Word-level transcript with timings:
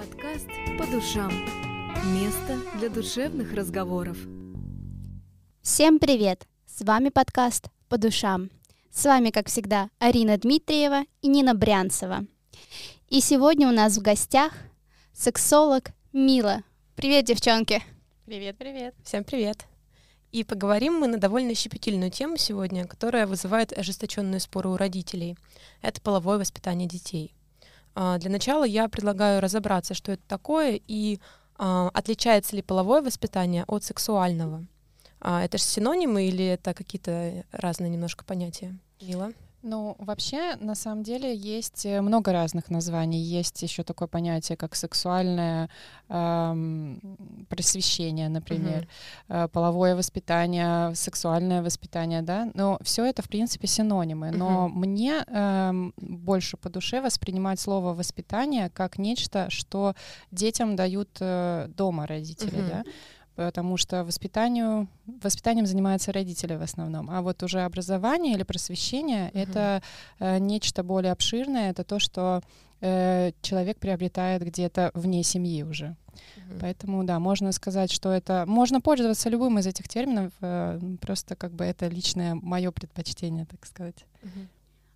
Подкаст 0.00 0.48
«По 0.78 0.86
душам». 0.86 1.30
Место 2.14 2.58
для 2.78 2.88
душевных 2.88 3.52
разговоров. 3.52 4.16
Всем 5.60 5.98
привет! 5.98 6.46
С 6.64 6.80
вами 6.80 7.10
подкаст 7.10 7.66
«По 7.90 7.98
душам». 7.98 8.48
С 8.90 9.04
вами, 9.04 9.28
как 9.28 9.48
всегда, 9.48 9.90
Арина 9.98 10.38
Дмитриева 10.38 11.02
и 11.20 11.28
Нина 11.28 11.54
Брянцева. 11.54 12.24
И 13.10 13.20
сегодня 13.20 13.68
у 13.68 13.72
нас 13.72 13.98
в 13.98 14.00
гостях 14.00 14.54
сексолог 15.12 15.90
Мила. 16.14 16.62
Привет, 16.96 17.26
девчонки! 17.26 17.82
Привет, 18.24 18.56
привет! 18.56 18.94
Всем 19.04 19.22
привет! 19.22 19.66
И 20.32 20.44
поговорим 20.44 20.94
мы 20.94 21.08
на 21.08 21.18
довольно 21.18 21.54
щепетильную 21.54 22.10
тему 22.10 22.38
сегодня, 22.38 22.86
которая 22.86 23.26
вызывает 23.26 23.76
ожесточенные 23.76 24.40
споры 24.40 24.70
у 24.70 24.78
родителей. 24.78 25.36
Это 25.82 26.00
половое 26.00 26.38
воспитание 26.38 26.88
детей. 26.88 27.34
А, 27.94 28.18
для 28.18 28.30
начала 28.30 28.64
я 28.64 28.88
предлагаю 28.88 29.40
разобраться, 29.40 29.94
что 29.94 30.12
это 30.12 30.22
такое 30.28 30.80
и 30.86 31.20
а, 31.56 31.90
отличается 31.92 32.56
ли 32.56 32.62
половое 32.62 33.02
воспитание 33.02 33.64
от 33.66 33.84
сексуального. 33.84 34.66
А, 35.20 35.44
это 35.44 35.58
же 35.58 35.64
синонимы 35.64 36.28
или 36.28 36.44
это 36.44 36.74
какие-то 36.74 37.44
разные 37.52 37.90
немножко 37.90 38.24
понятия? 38.24 38.78
Мила? 39.00 39.32
Ну, 39.62 39.94
вообще, 39.98 40.56
на 40.56 40.74
самом 40.74 41.02
деле, 41.02 41.36
есть 41.36 41.84
э, 41.84 42.00
много 42.00 42.32
разных 42.32 42.70
названий. 42.70 43.20
Есть 43.20 43.62
еще 43.62 43.82
такое 43.82 44.08
понятие, 44.08 44.56
как 44.56 44.74
сексуальное 44.74 45.68
эм, 46.08 47.46
просвещение, 47.48 48.30
например, 48.30 48.88
uh-huh. 49.28 49.44
э, 49.44 49.48
половое 49.48 49.94
воспитание, 49.96 50.94
сексуальное 50.94 51.62
воспитание, 51.62 52.22
да. 52.22 52.50
Но 52.54 52.78
все 52.82 53.04
это, 53.04 53.20
в 53.22 53.28
принципе, 53.28 53.66
синонимы. 53.66 54.30
Но 54.30 54.66
uh-huh. 54.66 54.78
мне 54.78 55.24
эм, 55.26 55.92
больше 55.98 56.56
по 56.56 56.70
душе 56.70 57.02
воспринимать 57.02 57.60
слово 57.60 57.92
воспитание 57.92 58.70
как 58.70 58.98
нечто, 58.98 59.50
что 59.50 59.94
детям 60.30 60.74
дают 60.74 61.10
э, 61.20 61.68
дома 61.76 62.06
родители, 62.06 62.58
uh-huh. 62.58 62.68
да 62.68 62.84
потому 63.46 63.78
что 63.78 64.04
воспитанию, 64.04 64.86
воспитанием 65.22 65.64
занимаются 65.64 66.12
родители 66.12 66.56
в 66.56 66.62
основном. 66.62 67.08
А 67.10 67.22
вот 67.22 67.42
уже 67.42 67.60
образование 67.62 68.34
или 68.34 68.42
просвещение 68.42 69.28
угу. 69.28 69.38
это 69.38 69.82
э, 70.18 70.38
нечто 70.38 70.82
более 70.82 71.12
обширное, 71.12 71.70
это 71.70 71.82
то, 71.82 71.98
что 71.98 72.42
э, 72.82 73.32
человек 73.40 73.78
приобретает 73.78 74.42
где-то 74.42 74.90
вне 74.92 75.22
семьи 75.22 75.62
уже. 75.62 75.96
Угу. 76.36 76.58
Поэтому, 76.60 77.04
да, 77.04 77.18
можно 77.18 77.52
сказать, 77.52 77.90
что 77.90 78.12
это... 78.12 78.44
Можно 78.46 78.82
пользоваться 78.82 79.30
любым 79.30 79.58
из 79.58 79.66
этих 79.66 79.88
терминов, 79.88 80.32
э, 80.42 80.78
просто 81.00 81.34
как 81.34 81.52
бы 81.52 81.64
это 81.64 81.88
личное 81.88 82.34
мое 82.34 82.70
предпочтение, 82.72 83.46
так 83.46 83.64
сказать. 83.64 84.04
Угу. 84.22 84.46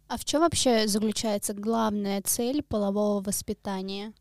А 0.08 0.18
в 0.18 0.24
чем 0.26 0.42
вообще 0.42 0.86
заключается 0.86 1.54
главная 1.54 2.20
цель 2.20 2.62
полового 2.62 3.22
воспитания? 3.22 4.12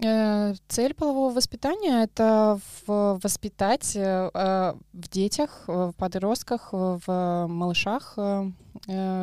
Э, 0.00 0.54
цель 0.68 0.92
полового 0.92 1.32
воспитания— 1.32 2.04
это 2.06 2.58
воспитать 2.86 3.94
э, 3.94 4.30
э, 4.34 4.74
в 4.92 5.08
детях, 5.08 5.64
в 5.66 5.92
подростках, 5.96 6.72
в 6.72 7.46
малышах 7.48 8.18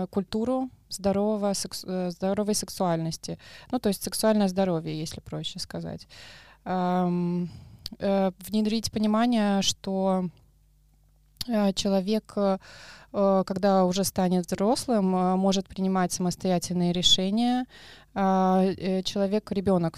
культуру 0.10 0.70
здорового, 0.90 1.54
здоровой 1.54 2.56
сексуальности. 2.56 3.38
Ну, 3.70 3.80
то 3.80 3.90
есть 3.90 4.04
сексуальное 4.04 4.48
здоровье, 4.48 4.98
если 4.98 5.20
проще 5.20 5.60
сказать. 5.60 6.08
Внедрить 6.64 7.52
понимание, 8.92 9.62
что 9.62 10.30
человек 11.76 12.38
когда 13.12 13.86
уже 13.86 14.06
станет 14.06 14.46
взрослым, 14.46 15.06
может 15.38 15.68
принимать 15.68 16.14
самостоятельные 16.14 16.94
решения, 16.94 17.66
человек, 18.14 19.52
ребенок 19.52 19.98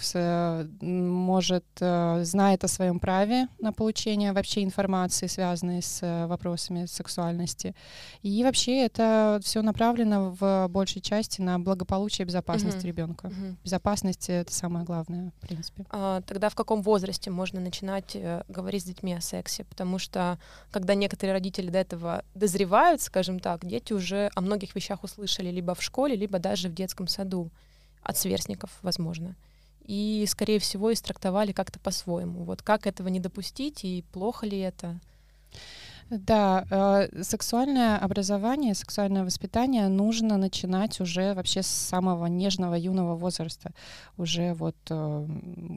может, 0.80 1.64
э, 1.80 2.24
знает 2.24 2.62
о 2.62 2.68
своем 2.68 3.00
праве 3.00 3.48
на 3.58 3.72
получение 3.72 4.32
вообще 4.32 4.62
информации, 4.62 5.26
связанной 5.26 5.82
с 5.82 6.00
э, 6.00 6.26
вопросами 6.26 6.86
сексуальности. 6.86 7.74
И 8.22 8.44
вообще 8.44 8.84
это 8.84 9.40
все 9.42 9.62
направлено 9.62 10.36
в 10.38 10.68
большей 10.68 11.02
части 11.02 11.40
на 11.40 11.58
благополучие 11.58 12.24
и 12.24 12.28
безопасность 12.28 12.78
угу. 12.78 12.86
ребенка. 12.86 13.26
Угу. 13.26 13.56
Безопасность 13.64 14.30
это 14.30 14.54
самое 14.54 14.84
главное, 14.84 15.32
в 15.38 15.46
принципе. 15.46 15.84
А, 15.90 16.20
тогда 16.20 16.50
в 16.50 16.54
каком 16.54 16.82
возрасте 16.82 17.30
можно 17.30 17.60
начинать 17.60 18.16
говорить 18.48 18.82
с 18.82 18.86
детьми 18.86 19.14
о 19.14 19.20
сексе? 19.20 19.64
Потому 19.64 19.98
что 19.98 20.38
когда 20.70 20.94
некоторые 20.94 21.32
родители 21.32 21.68
до 21.68 21.78
этого 21.78 22.24
дозревают, 22.34 23.02
скажем 23.02 23.40
так, 23.40 23.64
дети 23.66 23.92
уже 23.92 24.30
о 24.36 24.40
многих 24.40 24.76
вещах 24.76 25.02
услышали 25.02 25.50
либо 25.50 25.74
в 25.74 25.82
школе, 25.82 26.14
либо 26.14 26.38
даже 26.38 26.68
в 26.68 26.74
детском 26.74 27.08
саду 27.08 27.50
от 28.04 28.16
сверстников, 28.16 28.70
возможно. 28.82 29.34
И, 29.84 30.24
скорее 30.28 30.58
всего, 30.58 30.92
истрактовали 30.92 31.52
как-то 31.52 31.78
по-своему. 31.78 32.44
Вот 32.44 32.62
как 32.62 32.86
этого 32.86 33.08
не 33.08 33.20
допустить 33.20 33.84
и 33.84 34.04
плохо 34.12 34.46
ли 34.46 34.58
это? 34.58 34.98
Да, 36.10 36.66
э, 36.70 37.22
сексуальное 37.22 37.96
образование, 37.98 38.74
сексуальное 38.74 39.24
воспитание 39.24 39.88
нужно 39.88 40.36
начинать 40.36 41.00
уже 41.00 41.32
вообще 41.32 41.62
с 41.62 41.66
самого 41.66 42.26
нежного 42.26 42.74
юного 42.74 43.16
возраста, 43.16 43.70
уже 44.18 44.52
вот 44.54 44.76
э, 44.90 45.26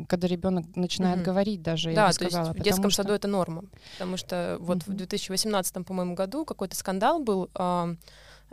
когда 0.08 0.28
ребенок 0.28 0.66
начинает 0.76 1.20
угу. 1.20 1.28
говорить 1.28 1.62
даже. 1.62 1.94
Да, 1.94 2.08
то 2.08 2.14
сказала, 2.14 2.48
есть 2.48 2.60
в 2.60 2.64
детском 2.64 2.90
что... 2.90 3.04
саду 3.04 3.14
это 3.14 3.28
норма, 3.28 3.64
потому 3.94 4.18
что 4.18 4.58
вот 4.60 4.84
угу. 4.84 4.92
в 4.92 4.96
2018 4.96 5.86
по-моему 5.86 6.14
году 6.14 6.46
какой-то 6.46 6.76
скандал 6.76 7.20
был. 7.20 7.50
Э, 7.56 7.96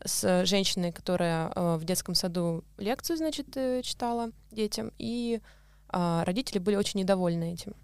с 0.05 0.45
женщиной, 0.47 0.93
которая 0.93 1.51
э, 1.55 1.77
в 1.77 1.85
детском 1.85 2.15
саду 2.15 2.65
лекцию, 2.79 3.17
значит, 3.17 3.57
э, 3.57 3.83
читала 3.83 4.31
детям, 4.51 4.93
и 4.99 5.41
э, 5.93 6.23
родители 6.25 6.59
были 6.59 6.77
очень 6.77 7.01
недовольны 7.01 7.53
этим. 7.53 7.75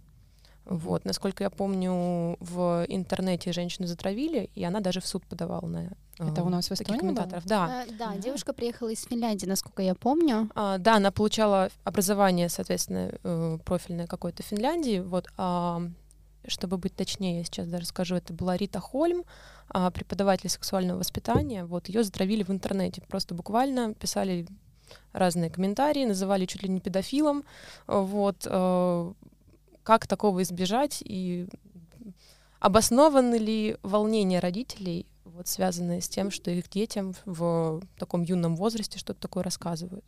Вот, 0.65 1.05
насколько 1.05 1.43
я 1.43 1.51
помню, 1.51 2.37
в 2.39 2.85
интернете 2.89 3.53
женщину 3.53 3.87
затравили, 3.87 4.51
и 4.55 4.63
она 4.63 4.81
даже 4.81 5.01
в 5.01 5.07
суд 5.07 5.27
подавала 5.27 5.67
на 5.67 5.91
это 6.19 6.43
у 6.43 6.49
нас 6.51 6.69
в 6.69 6.73
Эстонии 6.73 6.99
комментаторов. 7.01 7.45
Да. 7.47 7.83
А, 7.83 7.93
да, 7.99 8.17
девушка 8.17 8.53
приехала 8.53 8.91
из 8.91 9.05
Финляндии, 9.05 9.47
насколько 9.47 9.83
я 9.83 9.95
помню. 9.95 10.51
А, 10.55 10.79
да, 10.79 10.97
она 10.97 11.11
получала 11.11 11.71
образование, 11.85 12.49
соответственно, 12.49 13.13
э, 13.23 13.59
профильное 13.65 14.07
какое-то 14.07 14.43
в 14.43 14.47
Финляндии. 14.47 15.01
Вот, 15.01 15.29
а, 15.39 15.83
чтобы 16.51 16.77
быть 16.77 16.95
точнее, 16.95 17.39
я 17.39 17.45
сейчас 17.45 17.67
даже 17.67 17.87
скажу, 17.87 18.17
это 18.17 18.33
была 18.33 18.57
Рита 18.57 18.81
Хольм, 18.81 19.25
а, 19.69 19.91
преподаватель 19.91 20.49
сексуального 20.49 20.99
воспитания. 20.99 21.65
Вот 21.65 21.89
ее 21.89 22.05
затравили 22.05 22.43
в 22.43 22.51
интернете, 22.51 23.03
просто 23.03 23.35
буквально 23.35 23.95
писали 23.95 24.47
разные 25.13 25.51
комментарии, 25.51 26.05
называли 26.05 26.47
чуть 26.47 26.63
ли 26.63 26.69
не 26.69 26.81
педофилом. 26.81 27.45
Вот 27.87 28.47
э, 28.47 29.13
как 29.83 30.07
такого 30.07 30.43
избежать 30.43 31.03
и 31.05 31.49
обоснованы 32.59 33.37
ли 33.37 33.77
волнения 33.83 34.41
родителей, 34.41 35.07
вот 35.25 35.49
связанные 35.49 36.01
с 36.01 36.09
тем, 36.09 36.31
что 36.31 36.51
их 36.51 36.69
детям 36.69 37.15
в 37.25 37.83
таком 37.99 38.23
юном 38.23 38.57
возрасте 38.57 38.99
что-то 38.99 39.21
такое 39.21 39.43
рассказывают? 39.43 40.05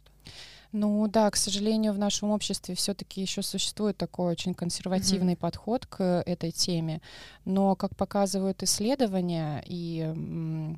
Ну 0.73 1.07
да, 1.07 1.31
к 1.31 1.37
сожалению, 1.37 1.93
в 1.93 1.99
нашем 1.99 2.31
обществе 2.31 2.75
все-таки 2.75 3.21
еще 3.21 3.43
существует 3.43 3.99
такой 3.99 4.33
очень 4.33 4.55
консервативный 4.55 5.35
mm-hmm. 5.35 5.37
подход 5.37 5.87
к 5.87 6.23
этой 6.25 6.51
теме. 6.51 7.03
Но, 7.45 7.77
как 7.77 7.95
показывают 7.95 8.63
исследования, 8.63 9.63
и 9.67 10.75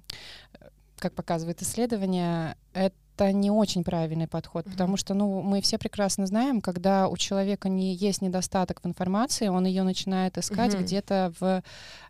как 0.98 1.14
показывают 1.14 1.62
исследования, 1.62 2.56
это 2.72 2.96
это 3.14 3.32
не 3.32 3.50
очень 3.50 3.84
правильный 3.84 4.26
подход, 4.26 4.66
mm-hmm. 4.66 4.72
потому 4.72 4.96
что, 4.96 5.14
ну, 5.14 5.42
мы 5.42 5.60
все 5.60 5.78
прекрасно 5.78 6.26
знаем, 6.26 6.60
когда 6.60 7.08
у 7.08 7.16
человека 7.16 7.68
не 7.68 7.94
есть 7.94 8.22
недостаток 8.22 8.80
в 8.82 8.86
информации, 8.86 9.48
он 9.48 9.66
ее 9.66 9.82
начинает 9.82 10.36
искать 10.38 10.74
mm-hmm. 10.74 10.82
где-то 10.82 11.32
в, 11.38 11.62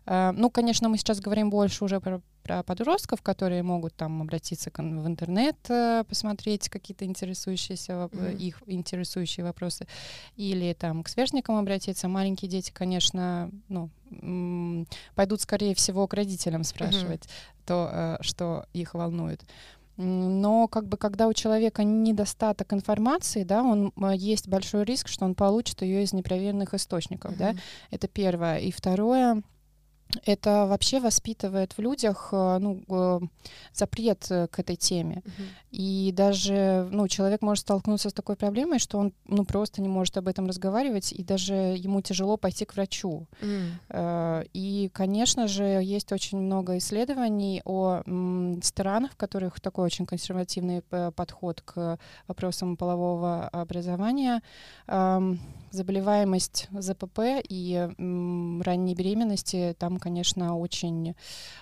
э, 0.05 0.31
ну, 0.31 0.49
конечно, 0.49 0.89
мы 0.89 0.97
сейчас 0.97 1.19
говорим 1.19 1.49
больше 1.49 1.83
уже 1.83 1.99
про, 1.99 2.21
про 2.43 2.63
подростков, 2.63 3.21
которые 3.21 3.61
могут 3.63 3.95
там 3.95 4.21
обратиться 4.21 4.71
к, 4.71 4.79
в 4.79 5.07
интернет, 5.07 5.57
э, 5.69 6.03
посмотреть 6.07 6.69
какие-то 6.69 7.05
интересующиеся 7.05 7.93
mm-hmm. 7.93 8.37
их 8.37 8.63
интересующие 8.65 9.43
вопросы, 9.43 9.87
или 10.35 10.73
там 10.73 11.03
к 11.03 11.09
сверстникам 11.09 11.57
обратиться. 11.57 12.07
Маленькие 12.07 12.49
дети, 12.49 12.71
конечно, 12.71 13.51
ну, 13.67 13.89
пойдут 15.13 15.41
скорее 15.41 15.75
всего 15.75 16.07
к 16.07 16.13
родителям 16.13 16.63
спрашивать 16.63 17.25
mm-hmm. 17.25 17.65
то, 17.65 17.89
э, 17.91 18.17
что 18.21 18.65
их 18.73 18.95
волнует. 18.95 19.43
Но 19.97 20.67
как 20.67 20.87
бы 20.87 20.97
когда 20.97 21.27
у 21.27 21.33
человека 21.33 21.83
недостаток 21.83 22.73
информации, 22.73 23.43
да, 23.43 23.63
он 23.63 23.93
а, 24.01 24.13
есть 24.13 24.47
большой 24.47 24.83
риск, 24.83 25.07
что 25.07 25.25
он 25.25 25.35
получит 25.35 25.81
ее 25.81 26.03
из 26.03 26.11
непроверенных 26.11 26.73
источников, 26.73 27.31
mm-hmm. 27.31 27.37
да. 27.37 27.55
Это 27.91 28.07
первое. 28.07 28.57
И 28.57 28.71
второе, 28.71 29.41
это 30.23 30.65
вообще 30.67 30.99
воспитывает 30.99 31.73
в 31.73 31.81
людях 31.81 32.29
э, 32.31 32.57
ну, 32.59 32.83
э, 32.87 33.19
запрет 33.73 34.25
э, 34.29 34.47
к 34.47 34.59
этой 34.59 34.75
теме. 34.75 35.23
Uh-huh. 35.25 35.43
И 35.71 36.13
даже 36.15 36.87
ну, 36.91 37.07
человек 37.07 37.41
может 37.41 37.63
столкнуться 37.63 38.09
с 38.09 38.13
такой 38.13 38.35
проблемой, 38.35 38.79
что 38.79 38.97
он 38.97 39.13
ну, 39.25 39.43
просто 39.45 39.81
не 39.81 39.89
может 39.89 40.17
об 40.17 40.27
этом 40.27 40.47
разговаривать, 40.47 41.11
и 41.11 41.23
даже 41.23 41.53
ему 41.53 42.01
тяжело 42.01 42.37
пойти 42.37 42.65
к 42.65 42.75
врачу. 42.75 43.27
Uh-huh. 43.41 44.47
И, 44.53 44.89
конечно 44.93 45.47
же, 45.47 45.63
есть 45.63 46.11
очень 46.11 46.37
много 46.39 46.77
исследований 46.77 47.61
о 47.65 48.01
странах, 48.61 49.13
в 49.13 49.17
которых 49.17 49.59
такой 49.59 49.85
очень 49.85 50.05
консервативный 50.05 50.81
подход 50.81 51.61
к 51.61 51.99
вопросам 52.27 52.77
полового 52.77 53.47
образования 53.49 54.41
заболеваемость 55.75 56.69
ЗПП 56.71 57.19
и 57.47 57.89
ранней 57.97 58.95
беременности 58.95 59.75
там, 59.77 59.94
конечно, 59.99 60.57
очень 60.57 61.15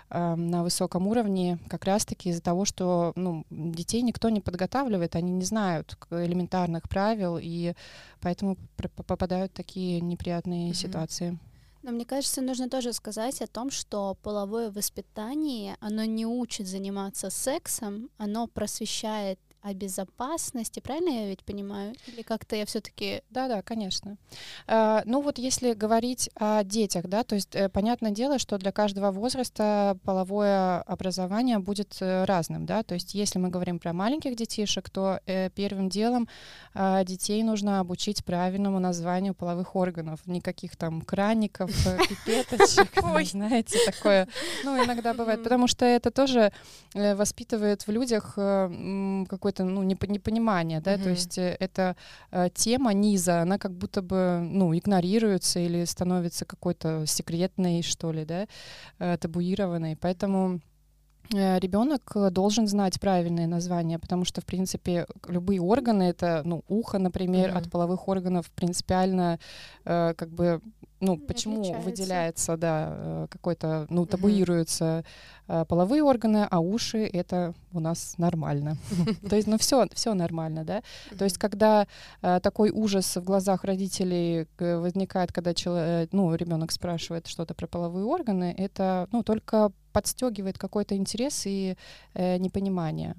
э, 0.10 0.36
на 0.36 0.64
высоком 0.64 1.08
уровне, 1.08 1.60
как 1.70 1.86
раз-таки 1.86 2.30
из-за 2.30 2.42
того, 2.42 2.66
что 2.66 3.14
ну, 3.16 3.46
детей 3.50 4.02
никто 4.02 4.30
не 4.30 4.42
подготавливает, 4.42 5.16
они 5.16 5.32
не 5.32 5.46
знают 5.46 5.98
элементарных 6.12 6.90
правил, 6.90 7.38
и 7.42 7.74
поэтому 8.22 8.58
попадают 8.78 9.52
в 9.52 9.56
такие 9.56 10.02
неприятные 10.02 10.72
mm-hmm. 10.72 10.76
ситуации. 10.76 11.40
Но 11.84 11.92
мне 11.92 12.06
кажется, 12.06 12.42
нужно 12.42 12.70
тоже 12.70 12.94
сказать 12.94 13.42
о 13.42 13.48
том, 13.48 13.70
что 13.70 14.18
половое 14.24 14.72
воспитание, 14.72 15.76
оно 15.82 16.06
не 16.06 16.26
учит 16.26 16.66
заниматься 16.66 17.30
сексом, 17.30 18.10
оно 18.18 18.48
просвещает 18.48 19.38
о 19.64 19.74
безопасности, 19.74 20.82
правильно 20.82 21.22
я 21.22 21.30
ведь 21.30 21.44
понимаю? 21.44 21.96
Или 22.08 22.22
как-то 22.22 22.58
я 22.58 22.66
все-таки... 22.66 23.22
Да-да, 23.30 23.62
конечно. 23.62 24.18
Э, 24.68 25.02
ну 25.06 25.22
вот 25.22 25.38
если 25.38 25.72
говорить 25.74 26.30
о 26.36 26.64
детях, 26.66 27.08
да, 27.08 27.24
то 27.24 27.36
есть 27.36 27.56
э, 27.56 27.70
понятное 27.70 28.12
дело, 28.12 28.40
что 28.40 28.58
для 28.58 28.74
каждого 28.74 29.12
возраста 29.12 29.98
половое 30.04 30.82
образование 30.82 31.60
будет 31.60 31.96
э, 32.02 32.26
разным, 32.26 32.66
да, 32.66 32.84
то 32.84 32.94
есть 32.94 33.14
если 33.14 33.40
мы 33.40 33.48
говорим 33.48 33.80
про 33.80 33.94
маленьких 33.94 34.36
детишек, 34.36 34.90
то 34.90 35.22
э, 35.26 35.50
первым 35.52 35.88
делом 35.88 36.28
э, 36.74 37.06
детей 37.06 37.42
нужно 37.42 37.80
обучить 37.80 38.26
правильному 38.26 38.80
названию 38.80 39.34
половых 39.34 39.78
органов, 39.78 40.20
никаких 40.26 40.76
там 40.76 41.02
краников, 41.02 41.70
пипеточек, 42.10 43.30
знаете, 43.30 43.80
такое, 43.86 44.28
ну 44.66 44.84
иногда 44.84 45.14
бывает, 45.14 45.42
потому 45.42 45.68
что 45.68 45.86
это 45.86 46.12
тоже 46.12 46.52
воспитывает 46.94 47.88
в 47.88 47.92
людях 47.92 48.34
какой 48.36 49.53
какое-то 49.54 49.64
ну, 49.64 49.84
непонимание, 49.84 50.82
да, 50.82 50.96
mm-hmm. 50.96 51.04
то 51.04 51.10
есть 51.10 51.38
э, 51.38 51.56
эта 51.60 51.96
э, 52.32 52.50
тема 52.54 52.94
низа, 52.94 53.42
она 53.42 53.58
как 53.58 53.72
будто 53.72 54.02
бы, 54.02 54.40
ну, 54.42 54.74
игнорируется 54.76 55.60
или 55.60 55.86
становится 55.86 56.46
какой-то 56.46 57.06
секретной, 57.06 57.82
что 57.84 58.12
ли, 58.12 58.26
да, 58.26 58.48
э, 59.00 59.18
табуированной, 59.18 59.96
поэтому 59.96 60.60
ребенок 61.32 62.12
должен 62.32 62.68
знать 62.68 63.00
правильные 63.00 63.48
названия, 63.48 64.00
потому 64.00 64.26
что, 64.26 64.42
в 64.42 64.46
принципе, 64.46 65.08
любые 65.28 65.62
органы, 65.62 66.04
это, 66.04 66.42
ну, 66.46 66.64
ухо, 66.68 67.00
например, 67.00 67.50
mm-hmm. 67.50 67.58
от 67.58 67.72
половых 67.72 68.08
органов 68.08 68.52
принципиально 68.52 69.40
э, 69.86 70.14
как 70.16 70.30
бы 70.30 70.62
ну, 71.04 71.18
почему 71.18 71.60
отличается. 71.60 71.90
выделяется, 71.90 72.58
да, 72.58 72.94
э, 72.96 73.28
какой-то, 73.30 73.86
ну, 73.90 74.06
табуируются 74.06 75.04
э, 75.48 75.66
половые 75.68 76.02
органы, 76.02 76.48
а 76.50 76.60
уши 76.60 77.00
это 77.00 77.54
у 77.74 77.80
нас 77.80 78.16
нормально. 78.18 78.78
То 79.30 79.36
есть, 79.36 79.48
ну, 79.48 79.58
все, 79.58 79.88
все 79.94 80.14
нормально, 80.14 80.64
да. 80.64 80.82
То 81.18 81.26
есть, 81.26 81.38
когда 81.38 81.88
э, 82.22 82.40
такой 82.42 82.72
ужас 82.72 83.18
в 83.18 83.24
глазах 83.24 83.66
родителей 83.66 84.48
возникает, 84.58 85.34
когда 85.34 85.54
человек, 85.54 86.10
ну, 86.14 86.34
ребенок 86.36 86.72
спрашивает 86.72 87.28
что-то 87.28 87.54
про 87.54 87.68
половые 87.68 88.06
органы, 88.06 88.56
это, 88.58 89.08
ну, 89.12 89.24
только 89.24 89.72
подстегивает 89.94 90.58
какой-то 90.58 90.98
интерес 90.98 91.44
и 91.46 91.76
непонимание 92.16 93.16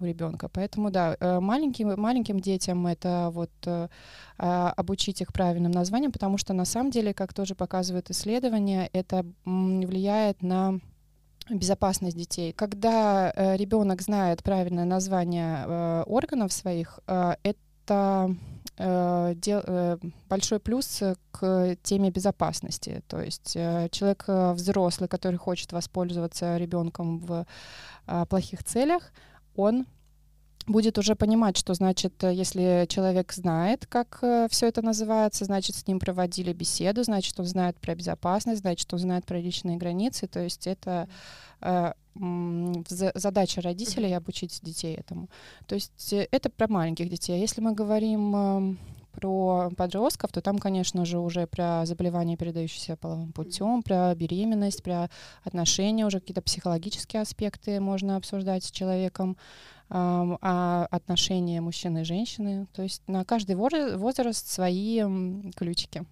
у 0.00 0.04
ребенка. 0.04 0.48
Поэтому 0.48 0.90
да, 0.90 1.16
э, 1.18 1.40
маленьким, 1.40 2.00
маленьким 2.00 2.40
детям 2.40 2.86
это 2.86 3.30
вот 3.32 3.50
э, 3.64 3.88
а, 4.38 4.72
обучить 4.76 5.20
их 5.20 5.32
правильным 5.32 5.72
названиям, 5.72 6.12
потому 6.12 6.38
что 6.38 6.52
на 6.52 6.64
самом 6.64 6.90
деле, 6.90 7.14
как 7.14 7.32
тоже 7.32 7.54
показывают 7.54 8.10
исследования, 8.10 8.90
это 8.92 9.24
влияет 9.44 10.42
на 10.42 10.80
безопасность 11.48 12.16
детей. 12.16 12.52
Когда 12.52 13.32
э, 13.34 13.56
ребенок 13.56 14.02
знает 14.02 14.42
правильное 14.42 14.84
название 14.84 15.64
э, 15.66 16.02
органов 16.06 16.52
своих, 16.52 17.00
э, 17.06 17.36
это 17.42 17.56
э, 17.88 18.34
дел, 18.78 19.62
э, 19.66 19.98
большой 20.28 20.60
плюс 20.60 21.02
к 21.30 21.76
теме 21.82 22.10
безопасности. 22.10 23.02
То 23.08 23.20
есть 23.20 23.56
э, 23.56 23.88
человек 23.90 24.24
э, 24.26 24.52
взрослый, 24.52 25.08
который 25.08 25.36
хочет 25.36 25.72
воспользоваться 25.72 26.56
ребенком 26.58 27.18
в 27.20 27.46
э, 28.06 28.26
плохих 28.28 28.64
целях, 28.64 29.12
он 29.54 29.86
будет 30.66 30.98
уже 30.98 31.14
понимать, 31.14 31.56
что 31.56 31.74
значит, 31.74 32.22
э, 32.24 32.34
если 32.34 32.86
человек 32.88 33.32
знает, 33.32 33.86
как 33.86 34.18
э, 34.22 34.48
все 34.50 34.66
это 34.66 34.82
называется, 34.82 35.44
значит, 35.44 35.76
с 35.76 35.86
ним 35.86 35.98
проводили 35.98 36.52
беседу, 36.52 37.02
значит, 37.02 37.38
он 37.38 37.46
знает 37.46 37.78
про 37.78 37.94
безопасность, 37.94 38.60
значит, 38.60 38.92
он 38.92 38.98
знает 38.98 39.24
про 39.24 39.38
личные 39.38 39.76
границы. 39.76 40.26
То 40.26 40.40
есть 40.40 40.66
это 40.66 41.08
э, 41.60 41.92
задача 43.14 43.60
родителей 43.60 44.12
обучить 44.12 44.60
детей 44.62 44.94
этому. 44.94 45.28
То 45.66 45.74
есть 45.74 46.12
э, 46.12 46.28
это 46.30 46.50
про 46.50 46.68
маленьких 46.68 47.08
детей. 47.08 47.34
А 47.34 47.38
если 47.38 47.60
мы 47.60 47.72
говорим 47.72 48.36
э, 48.36 48.76
про 49.12 49.70
подростков, 49.76 50.32
то 50.32 50.40
там, 50.40 50.58
конечно 50.58 51.04
же, 51.04 51.18
уже 51.18 51.46
про 51.46 51.84
заболевания, 51.86 52.36
передающиеся 52.36 52.96
половым 52.96 53.32
путем, 53.32 53.82
про 53.82 54.14
беременность, 54.14 54.82
про 54.82 55.10
отношения, 55.44 56.06
уже 56.06 56.20
какие-то 56.20 56.42
психологические 56.42 57.22
аспекты 57.22 57.80
можно 57.80 58.16
обсуждать 58.16 58.64
с 58.64 58.70
человеком, 58.70 59.36
а 59.88 60.86
отношения 60.90 61.60
мужчины 61.60 62.00
и 62.00 62.04
женщины. 62.04 62.66
То 62.74 62.82
есть 62.82 63.02
на 63.06 63.24
каждый 63.24 63.54
возраст 63.54 64.48
свои 64.48 65.02
ключики. 65.54 66.04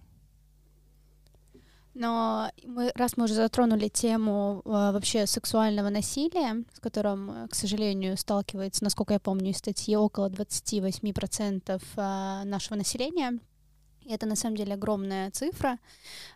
Но 1.95 2.51
мы, 2.65 2.91
раз 2.95 3.15
мы 3.15 3.23
уже 3.23 3.33
затронули 3.33 3.87
тему 3.87 4.61
э, 4.65 4.69
вообще 4.69 5.25
сексуального 5.25 5.87
насилия, 5.89 6.65
с 6.73 6.81
которым, 6.81 7.31
э, 7.31 7.47
к 7.47 7.55
сожалению, 7.55 8.17
сталкивается, 8.17 8.83
насколько 8.83 9.13
я 9.13 9.19
помню, 9.19 9.51
из 9.51 9.57
статьи 9.57 9.95
около 9.95 10.29
28% 10.29 11.81
э, 11.95 12.43
нашего 12.43 12.75
населения, 12.75 13.39
и 14.01 14.13
это 14.13 14.25
на 14.25 14.35
самом 14.35 14.57
деле 14.57 14.73
огромная 14.73 15.31
цифра. 15.31 15.79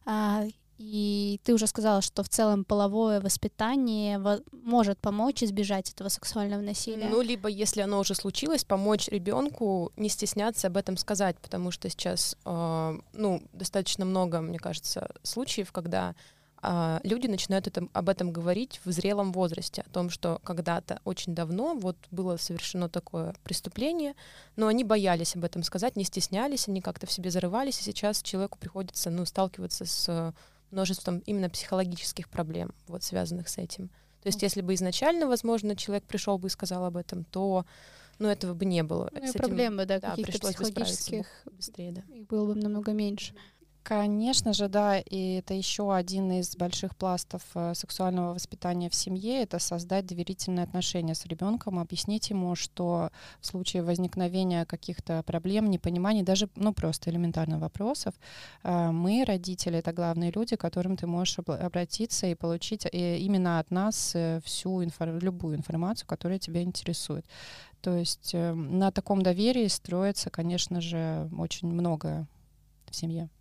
А, 0.06 0.46
и 0.80 1.42
ты 1.44 1.54
уже 1.54 1.68
сказала, 1.68 2.02
что 2.02 2.24
в 2.24 2.30
целом 2.30 2.64
половое 2.64 3.20
воспитание 3.20 4.18
может 4.54 4.98
помочь 4.98 5.44
избежать 5.44 5.92
этого 5.92 6.08
сексуального 6.08 6.62
насилия. 6.62 7.10
Ну, 7.10 7.22
либо 7.22 7.50
если 7.50 7.82
оно 7.82 8.00
уже 8.00 8.16
случилось, 8.16 8.64
помочь 8.64 9.10
ребенку 9.10 9.92
не 9.98 10.08
стесняться 10.08 10.68
об 10.68 10.78
этом 10.78 10.96
сказать, 10.96 11.38
потому 11.40 11.72
что 11.72 11.90
сейчас, 11.90 12.38
э, 12.46 13.00
ну, 13.12 13.44
достаточно 13.52 14.06
много, 14.06 14.40
мне 14.40 14.58
кажется, 14.58 15.10
случаев, 15.22 15.74
когда 15.74 16.16
э, 16.64 17.00
люди 17.04 17.28
начинают 17.28 17.68
это, 17.68 17.90
об 17.92 18.08
этом 18.08 18.32
говорить 18.32 18.80
в 18.86 18.92
зрелом 18.94 19.34
возрасте, 19.34 19.84
о 19.86 19.90
том, 19.90 20.10
что 20.10 20.40
когда-то 20.46 21.02
очень 21.04 21.36
давно 21.36 21.74
вот 21.74 21.98
было 22.10 22.38
совершено 22.38 22.88
такое 22.88 23.36
преступление, 23.44 24.16
но 24.56 24.68
они 24.68 24.86
боялись 24.86 25.36
об 25.36 25.44
этом 25.44 25.64
сказать, 25.64 25.98
не 25.98 26.06
стеснялись, 26.06 26.70
они 26.70 26.80
как-то 26.80 27.06
в 27.06 27.12
себе 27.12 27.32
зарывались, 27.32 27.82
и 27.82 27.84
сейчас 27.84 28.22
человеку 28.22 28.58
приходится, 28.58 29.10
ну, 29.10 29.26
сталкиваться 29.26 29.84
с 29.84 30.34
множеством 30.72 31.20
именно 31.20 31.50
психологических 31.50 32.30
проблем, 32.30 32.74
вот 32.88 33.04
связанных 33.04 33.50
с 33.50 33.58
этим. 33.58 33.90
То 34.22 34.28
есть, 34.28 34.42
если 34.42 34.62
бы 34.62 34.74
изначально, 34.74 35.28
возможно, 35.28 35.76
человек 35.76 36.04
пришел 36.04 36.38
бы 36.38 36.48
и 36.48 36.52
сказал 36.52 36.84
об 36.86 36.98
этом, 36.98 37.24
то 37.24 37.66
ну, 38.20 38.28
этого 38.28 38.54
бы 38.54 38.66
не 38.66 38.84
было. 38.84 39.10
Ну, 39.14 39.26
с 39.26 39.30
этим, 39.30 39.40
проблемы, 39.40 39.86
да, 39.86 40.00
да 40.00 40.10
каких-то 40.12 40.40
психологических 40.40 41.26
быстрее, 41.52 41.92
да. 41.94 42.02
Их 42.14 42.28
было 42.28 42.54
бы 42.54 42.60
намного 42.60 42.92
меньше. 42.92 43.34
Конечно 43.90 44.54
же, 44.54 44.68
да, 44.68 45.00
и 45.00 45.38
это 45.40 45.56
еще 45.56 45.96
один 45.96 46.32
из 46.34 46.56
больших 46.56 46.96
пластов 46.96 47.42
э, 47.56 47.74
сексуального 47.74 48.36
воспитания 48.36 48.88
в 48.88 48.94
семье, 48.94 49.42
это 49.42 49.58
создать 49.58 50.06
доверительные 50.06 50.64
отношения 50.64 51.16
с 51.16 51.26
ребенком, 51.26 51.80
объяснить 51.80 52.30
ему, 52.30 52.54
что 52.54 53.10
в 53.42 53.48
случае 53.48 53.82
возникновения 53.82 54.66
каких-то 54.66 55.24
проблем, 55.24 55.72
непониманий, 55.72 56.22
даже, 56.22 56.50
ну, 56.56 56.72
просто 56.72 57.10
элементарных 57.10 57.62
вопросов, 57.62 58.14
э, 58.62 58.92
мы, 58.92 59.26
родители, 59.26 59.80
это 59.80 59.92
главные 59.92 60.30
люди, 60.30 60.56
к 60.56 60.62
которым 60.62 60.96
ты 60.96 61.08
можешь 61.08 61.40
обратиться 61.40 62.28
и 62.28 62.36
получить 62.36 62.86
э, 62.86 63.18
именно 63.18 63.58
от 63.58 63.72
нас 63.72 64.16
всю 64.44 64.84
инфор 64.84 65.18
любую 65.20 65.56
информацию, 65.56 66.08
которая 66.08 66.38
тебя 66.38 66.62
интересует. 66.62 67.26
То 67.82 67.96
есть 67.96 68.36
на 68.36 68.92
таком 68.92 69.24
доверии 69.24 69.68
строится, 69.68 70.30
конечно 70.30 70.80
же, 70.80 71.28
очень 71.36 71.70
многое 71.70 72.28
в 72.88 72.96
семье. 72.96 73.32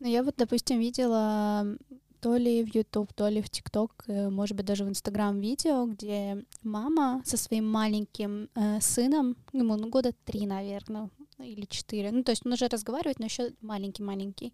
Ну, 0.00 0.08
я 0.08 0.22
вот, 0.22 0.34
допустим, 0.36 0.80
видела 0.80 1.76
то 2.20 2.36
ли 2.36 2.62
в 2.64 2.74
YouTube, 2.74 3.12
то 3.12 3.28
ли 3.28 3.40
в 3.40 3.46
TikTok, 3.46 3.90
э, 4.06 4.30
может 4.30 4.56
быть, 4.56 4.66
даже 4.66 4.84
в 4.84 4.88
Instagram 4.88 5.40
видео, 5.40 5.86
где 5.86 6.44
мама 6.62 7.22
со 7.24 7.36
своим 7.36 7.70
маленьким 7.70 8.48
э, 8.54 8.80
сыном, 8.80 9.36
ему 9.52 9.76
ну, 9.76 9.88
года 9.88 10.12
три, 10.24 10.46
наверное, 10.46 11.10
или 11.38 11.64
четыре, 11.66 12.10
ну, 12.12 12.22
то 12.22 12.32
есть 12.32 12.44
он 12.44 12.52
уже 12.52 12.68
разговаривает, 12.68 13.18
но 13.18 13.26
еще 13.26 13.52
маленький-маленький. 13.62 14.52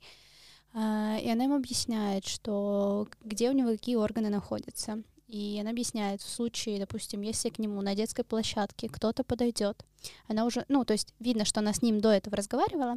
Э, 0.75 1.19
и 1.21 1.29
она 1.29 1.45
ему 1.45 1.57
объясняет, 1.57 2.25
что 2.27 3.09
где 3.25 3.51
у 3.51 3.53
него 3.53 3.71
какие 3.71 3.97
органы 3.97 4.31
находятся. 4.31 5.03
И 5.27 5.59
она 5.61 5.71
объясняет, 5.71 6.23
в 6.23 6.29
случае, 6.29 6.79
допустим, 6.79 7.21
если 7.21 7.51
к 7.51 7.59
нему 7.59 7.83
на 7.83 7.97
детской 7.97 8.23
площадке 8.25 8.89
кто-то 8.89 9.25
подойдет, 9.25 9.85
она 10.29 10.45
уже, 10.45 10.65
ну, 10.69 10.85
то 10.85 10.93
есть 10.93 11.15
видно, 11.19 11.45
что 11.45 11.61
она 11.61 11.73
с 11.73 11.83
ним 11.83 12.01
до 12.01 12.11
этого 12.11 12.37
разговаривала, 12.37 12.97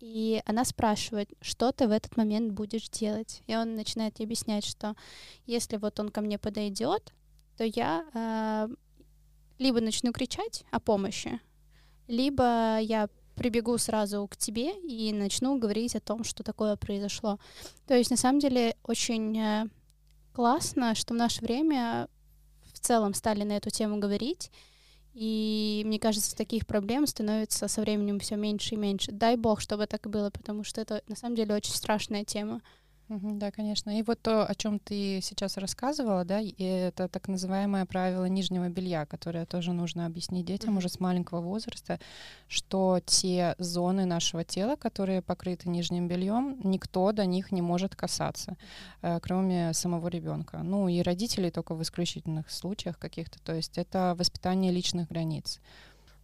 и 0.00 0.40
она 0.46 0.64
спрашивает, 0.64 1.30
что 1.42 1.72
ты 1.72 1.86
в 1.86 1.90
этот 1.90 2.16
момент 2.16 2.52
будешь 2.52 2.88
делать. 2.88 3.42
И 3.46 3.54
он 3.54 3.74
начинает 3.74 4.18
ей 4.18 4.24
объяснять, 4.24 4.64
что 4.64 4.94
если 5.44 5.76
вот 5.76 6.00
он 6.00 6.08
ко 6.08 6.22
мне 6.22 6.38
подойдет, 6.38 7.12
то 7.58 7.64
я 7.64 8.04
э, 8.14 8.74
либо 9.58 9.80
начну 9.80 10.12
кричать 10.12 10.64
о 10.70 10.80
помощи, 10.80 11.40
либо 12.06 12.78
я 12.78 13.10
прибегу 13.34 13.76
сразу 13.78 14.26
к 14.28 14.36
тебе 14.36 14.72
и 14.80 15.12
начну 15.12 15.58
говорить 15.58 15.94
о 15.94 16.00
том, 16.00 16.24
что 16.24 16.42
такое 16.42 16.76
произошло. 16.76 17.38
То 17.86 17.94
есть, 17.94 18.10
на 18.10 18.16
самом 18.16 18.40
деле, 18.40 18.76
очень 18.84 19.38
э, 19.38 19.68
классно, 20.38 20.94
что 20.94 21.14
в 21.14 21.16
наше 21.16 21.40
время 21.40 22.08
в 22.72 22.78
целом 22.78 23.12
стали 23.12 23.42
на 23.42 23.56
эту 23.56 23.70
тему 23.70 23.98
говорить, 23.98 24.52
и 25.12 25.82
мне 25.84 25.98
кажется, 25.98 26.36
таких 26.36 26.64
проблем 26.64 27.08
становится 27.08 27.66
со 27.66 27.80
временем 27.80 28.20
все 28.20 28.36
меньше 28.36 28.76
и 28.76 28.78
меньше. 28.78 29.10
Дай 29.10 29.34
бог, 29.34 29.60
чтобы 29.60 29.88
так 29.88 30.06
и 30.06 30.08
было, 30.08 30.30
потому 30.30 30.62
что 30.62 30.80
это 30.80 31.02
на 31.08 31.16
самом 31.16 31.34
деле 31.34 31.56
очень 31.56 31.74
страшная 31.74 32.24
тема. 32.24 32.62
Да, 33.08 33.50
конечно. 33.50 33.98
И 33.98 34.02
вот 34.02 34.20
то, 34.20 34.44
о 34.46 34.54
чем 34.54 34.78
ты 34.78 35.20
сейчас 35.22 35.56
рассказывала, 35.56 36.26
да, 36.26 36.40
это 36.58 37.08
так 37.08 37.28
называемое 37.28 37.86
правило 37.86 38.26
нижнего 38.26 38.68
белья, 38.68 39.06
которое 39.06 39.46
тоже 39.46 39.72
нужно 39.72 40.04
объяснить 40.04 40.44
детям 40.44 40.74
mm-hmm. 40.74 40.78
уже 40.78 40.88
с 40.90 41.00
маленького 41.00 41.40
возраста, 41.40 41.98
что 42.48 43.00
те 43.06 43.54
зоны 43.58 44.04
нашего 44.04 44.44
тела, 44.44 44.76
которые 44.76 45.22
покрыты 45.22 45.70
нижним 45.70 46.06
бельем, 46.06 46.60
никто 46.62 47.12
до 47.12 47.24
них 47.24 47.50
не 47.50 47.62
может 47.62 47.96
касаться, 47.96 48.58
э, 49.00 49.18
кроме 49.22 49.72
самого 49.72 50.08
ребенка. 50.08 50.58
Ну 50.62 50.88
и 50.88 51.00
родителей 51.00 51.50
только 51.50 51.74
в 51.74 51.82
исключительных 51.82 52.50
случаях 52.50 52.98
каких-то. 52.98 53.38
То 53.42 53.54
есть 53.54 53.78
это 53.78 54.14
воспитание 54.18 54.70
личных 54.70 55.08
границ. 55.08 55.60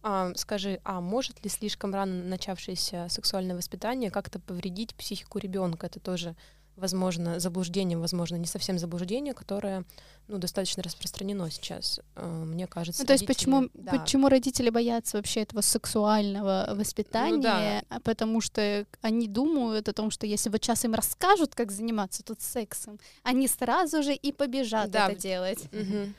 А, 0.03 0.31
скажи, 0.35 0.79
а 0.83 1.01
может 1.01 1.43
ли 1.43 1.49
слишком 1.49 1.91
рано 1.91 2.25
начавшееся 2.25 3.07
сексуальное 3.09 3.55
воспитание 3.55 4.11
как-то 4.11 4.39
повредить 4.39 4.93
психику 4.93 5.39
ребенка? 5.39 5.87
Это 5.87 5.99
тоже 5.99 6.35
возможно, 6.75 7.39
заблуждение, 7.39 7.97
возможно, 7.97 8.35
не 8.35 8.47
совсем 8.47 8.77
заблуждение, 8.77 9.33
которое 9.33 9.83
ну, 10.27 10.37
достаточно 10.37 10.81
распространено 10.83 11.49
сейчас, 11.51 11.99
э, 12.15 12.27
мне 12.27 12.67
кажется. 12.67 13.01
Ну, 13.03 13.07
то 13.07 13.13
есть 13.13 13.27
почему, 13.27 13.69
да. 13.73 13.91
почему 13.91 14.27
родители 14.27 14.69
боятся 14.69 15.17
вообще 15.17 15.41
этого 15.41 15.61
сексуального 15.61 16.73
воспитания? 16.75 17.35
Ну, 17.35 17.41
да. 17.41 17.83
А 17.89 17.99
потому 17.99 18.41
что 18.41 18.85
они 19.01 19.27
думают 19.27 19.87
о 19.87 19.93
том, 19.93 20.11
что 20.11 20.25
если 20.25 20.49
вот 20.49 20.63
сейчас 20.63 20.83
им 20.83 20.93
расскажут, 20.93 21.55
как 21.55 21.71
заниматься 21.71 22.23
тут 22.23 22.41
сексом, 22.41 22.99
они 23.23 23.47
сразу 23.47 24.03
же 24.03 24.13
и 24.13 24.31
побежат 24.31 24.91
да. 24.91 25.09
это 25.09 25.19
делать. 25.19 25.63
Угу. 25.71 26.13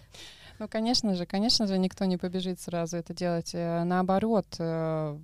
Ну, 0.58 0.68
конечно 0.68 1.14
же, 1.14 1.26
конечно 1.26 1.66
же, 1.66 1.78
никто 1.78 2.04
не 2.06 2.16
побежит 2.16 2.60
сразу 2.60 2.96
это 2.96 3.12
делать. 3.14 3.50
Э, 3.54 3.84
наоборот, 3.84 4.46
э, 4.58 5.18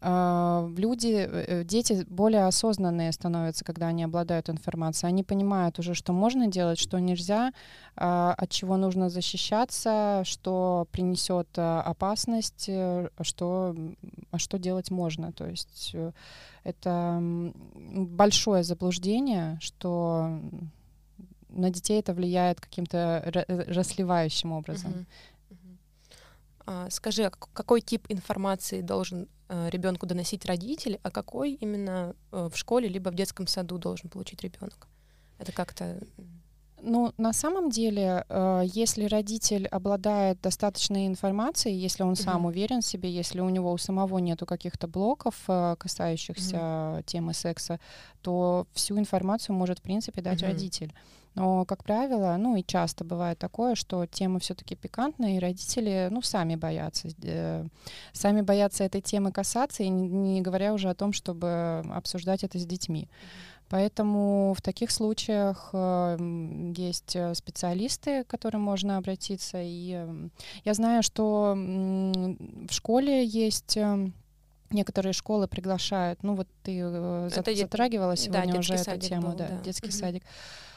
а, 0.00 0.68
люди, 0.76 1.26
э, 1.28 1.64
дети 1.64 2.04
более 2.08 2.44
осознанные 2.44 3.12
становятся, 3.12 3.64
когда 3.64 3.88
они 3.88 4.04
обладают 4.04 4.50
информацией. 4.50 5.08
Они 5.08 5.24
понимают 5.24 5.78
уже, 5.78 5.94
что 5.94 6.12
можно 6.12 6.46
делать, 6.46 6.78
что 6.78 6.98
нельзя, 6.98 7.52
а, 7.96 8.34
от 8.36 8.50
чего 8.50 8.76
нужно 8.76 9.08
защищаться, 9.08 10.22
что 10.24 10.86
принесет 10.92 11.48
а, 11.56 11.82
опасность, 11.82 12.70
что, 13.22 13.74
а 14.30 14.38
что 14.38 14.58
делать 14.58 14.90
можно. 14.90 15.32
То 15.32 15.46
есть 15.46 15.96
это 16.62 17.20
большое 17.72 18.64
заблуждение, 18.64 19.58
что 19.60 20.40
на 21.56 21.70
детей 21.70 22.00
это 22.00 22.14
влияет 22.14 22.60
каким-то 22.60 23.44
расливающим 23.46 24.52
образом. 24.52 24.92
Uh-huh. 24.92 25.06
А, 26.66 26.90
скажи, 26.90 27.24
а 27.24 27.30
какой 27.30 27.80
тип 27.80 28.06
информации 28.08 28.80
должен 28.80 29.28
э, 29.48 29.70
ребенку 29.70 30.06
доносить 30.06 30.44
родитель, 30.46 30.98
а 31.04 31.10
какой 31.10 31.52
именно 31.52 32.16
э, 32.32 32.48
в 32.52 32.56
школе 32.56 32.88
либо 32.88 33.10
в 33.10 33.14
детском 33.14 33.46
саду 33.46 33.78
должен 33.78 34.10
получить 34.10 34.42
ребенок? 34.42 34.88
Это 35.38 35.52
как-то 35.52 36.00
ну, 36.82 37.12
на 37.16 37.32
самом 37.32 37.70
деле, 37.70 38.24
э, 38.28 38.62
если 38.66 39.06
родитель 39.06 39.66
обладает 39.68 40.40
достаточной 40.42 41.06
информацией, 41.06 41.74
если 41.74 42.02
он 42.02 42.16
сам 42.16 42.44
mm-hmm. 42.44 42.48
уверен 42.48 42.80
в 42.80 42.86
себе, 42.86 43.10
если 43.10 43.40
у 43.40 43.48
него 43.48 43.72
у 43.72 43.78
самого 43.78 44.18
нету 44.18 44.44
каких-то 44.44 44.86
блоков, 44.86 45.34
касающихся 45.46 46.56
mm-hmm. 46.56 47.02
темы 47.04 47.32
секса, 47.32 47.80
то 48.20 48.66
всю 48.72 48.98
информацию 48.98 49.56
может, 49.56 49.78
в 49.78 49.82
принципе, 49.82 50.20
дать 50.20 50.42
mm-hmm. 50.42 50.46
родитель. 50.46 50.92
Но, 51.36 51.66
как 51.66 51.84
правило, 51.84 52.34
ну 52.38 52.56
и 52.56 52.64
часто 52.64 53.04
бывает 53.04 53.38
такое, 53.38 53.74
что 53.74 54.06
тема 54.06 54.40
все-таки 54.40 54.74
пикантная, 54.74 55.36
и 55.36 55.38
родители, 55.38 56.08
ну, 56.10 56.22
сами 56.22 56.56
боятся, 56.56 57.08
э, 57.22 57.66
сами 58.12 58.40
боятся 58.40 58.84
этой 58.84 59.02
темы 59.02 59.32
касаться, 59.32 59.82
и 59.82 59.90
не, 59.90 60.08
не 60.08 60.40
говоря 60.40 60.72
уже 60.72 60.88
о 60.88 60.94
том, 60.94 61.12
чтобы 61.12 61.84
обсуждать 61.92 62.42
это 62.42 62.58
с 62.58 62.64
детьми. 62.64 63.10
Поэтому 63.68 64.54
в 64.56 64.62
таких 64.62 64.90
случаях 64.90 65.70
э, 65.74 66.72
есть 66.74 67.14
э, 67.14 67.34
специалисты, 67.34 68.24
к 68.24 68.28
которым 68.28 68.62
можно 68.62 68.96
обратиться. 68.96 69.58
И 69.60 69.92
э, 69.94 70.28
я 70.64 70.72
знаю, 70.72 71.02
что 71.02 71.54
в 71.54 72.72
школе 72.72 73.26
есть 73.26 73.76
э, 73.76 74.10
некоторые 74.70 75.12
школы 75.12 75.48
приглашают, 75.48 76.22
ну 76.22 76.34
вот 76.34 76.48
ты 76.62 76.80
э, 76.80 77.28
затрагивала 77.30 78.16
сегодня 78.16 78.54
да, 78.54 78.58
уже 78.58 78.74
эту 78.74 78.98
тему, 78.98 79.28
был, 79.28 79.36
да, 79.36 79.48
да, 79.48 79.60
детский 79.60 79.88
угу. 79.88 79.96
садик. 79.96 80.22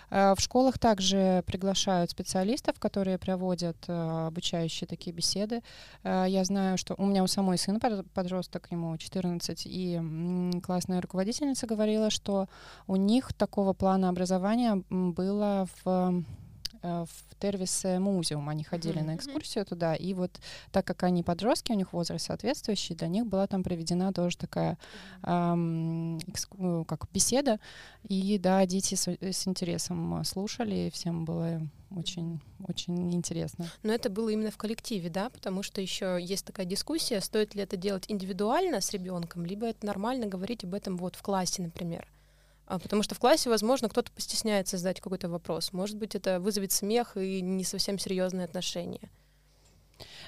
Э, 0.09 0.33
в 0.35 0.41
школах 0.41 0.77
также 0.79 1.43
приглашают 1.45 2.11
специалистов, 2.11 2.79
которые 2.79 3.17
проводят 3.17 3.77
э, 3.87 4.27
обучающие 4.27 4.87
такие 4.87 5.15
беседы. 5.15 5.61
Э, 6.03 6.25
я 6.27 6.43
знаю, 6.43 6.77
что 6.77 6.95
у 6.97 7.05
меня 7.05 7.23
у 7.23 7.27
самой 7.27 7.57
сын 7.57 7.79
подросток, 8.13 8.67
ему 8.71 8.97
14, 8.97 9.63
и 9.65 10.01
классная 10.63 11.01
руководительница 11.01 11.67
говорила, 11.67 12.09
что 12.09 12.47
у 12.87 12.95
них 12.95 13.33
такого 13.33 13.73
плана 13.73 14.09
образования 14.09 14.83
было 14.89 15.67
в 15.83 16.23
в 16.81 17.09
Тервисе 17.39 17.99
музеум. 17.99 18.49
Они 18.49 18.63
ходили 18.63 18.99
mm-hmm. 18.99 19.05
на 19.05 19.15
экскурсию 19.15 19.65
туда, 19.65 19.95
и 19.95 20.13
вот 20.13 20.31
так 20.71 20.85
как 20.85 21.03
они 21.03 21.23
подростки, 21.23 21.71
у 21.71 21.75
них 21.75 21.93
возраст 21.93 22.25
соответствующий, 22.25 22.95
для 22.95 23.07
них 23.07 23.25
была 23.25 23.47
там 23.47 23.63
проведена 23.63 24.13
тоже 24.13 24.37
такая 24.37 24.77
эм, 25.23 26.17
экску- 26.19 26.85
как 26.85 27.07
беседа, 27.13 27.59
и 28.07 28.37
да, 28.37 28.65
дети 28.65 28.95
с, 28.95 29.07
с 29.07 29.47
интересом 29.47 30.23
слушали, 30.23 30.87
и 30.87 30.91
всем 30.91 31.25
было 31.25 31.61
очень, 31.95 32.39
очень 32.67 33.13
интересно. 33.13 33.65
Но 33.83 33.93
это 33.93 34.09
было 34.09 34.29
именно 34.29 34.51
в 34.51 34.57
коллективе, 34.57 35.09
да, 35.09 35.29
потому 35.29 35.63
что 35.63 35.81
еще 35.81 36.17
есть 36.19 36.45
такая 36.45 36.65
дискуссия, 36.65 37.21
стоит 37.21 37.55
ли 37.55 37.63
это 37.63 37.77
делать 37.77 38.05
индивидуально 38.07 38.81
с 38.81 38.91
ребенком, 38.91 39.45
либо 39.45 39.67
это 39.67 39.85
нормально 39.85 40.27
говорить 40.27 40.63
об 40.63 40.73
этом 40.73 40.97
вот 40.97 41.15
в 41.15 41.21
классе, 41.21 41.61
например. 41.61 42.07
А, 42.69 42.77
потому 42.77 43.01
что 43.01 43.15
в 43.15 43.19
классе, 43.19 43.49
возможно, 43.49 43.89
кто-то 43.89 44.11
постесняется 44.11 44.77
задать 44.77 45.01
какой-то 45.01 45.27
вопрос. 45.27 45.73
Может 45.73 45.97
быть, 45.97 46.13
это 46.13 46.39
вызовет 46.39 46.71
смех 46.71 47.17
и 47.17 47.41
не 47.41 47.63
совсем 47.63 47.97
серьезные 47.97 48.45
отношения. 48.45 49.09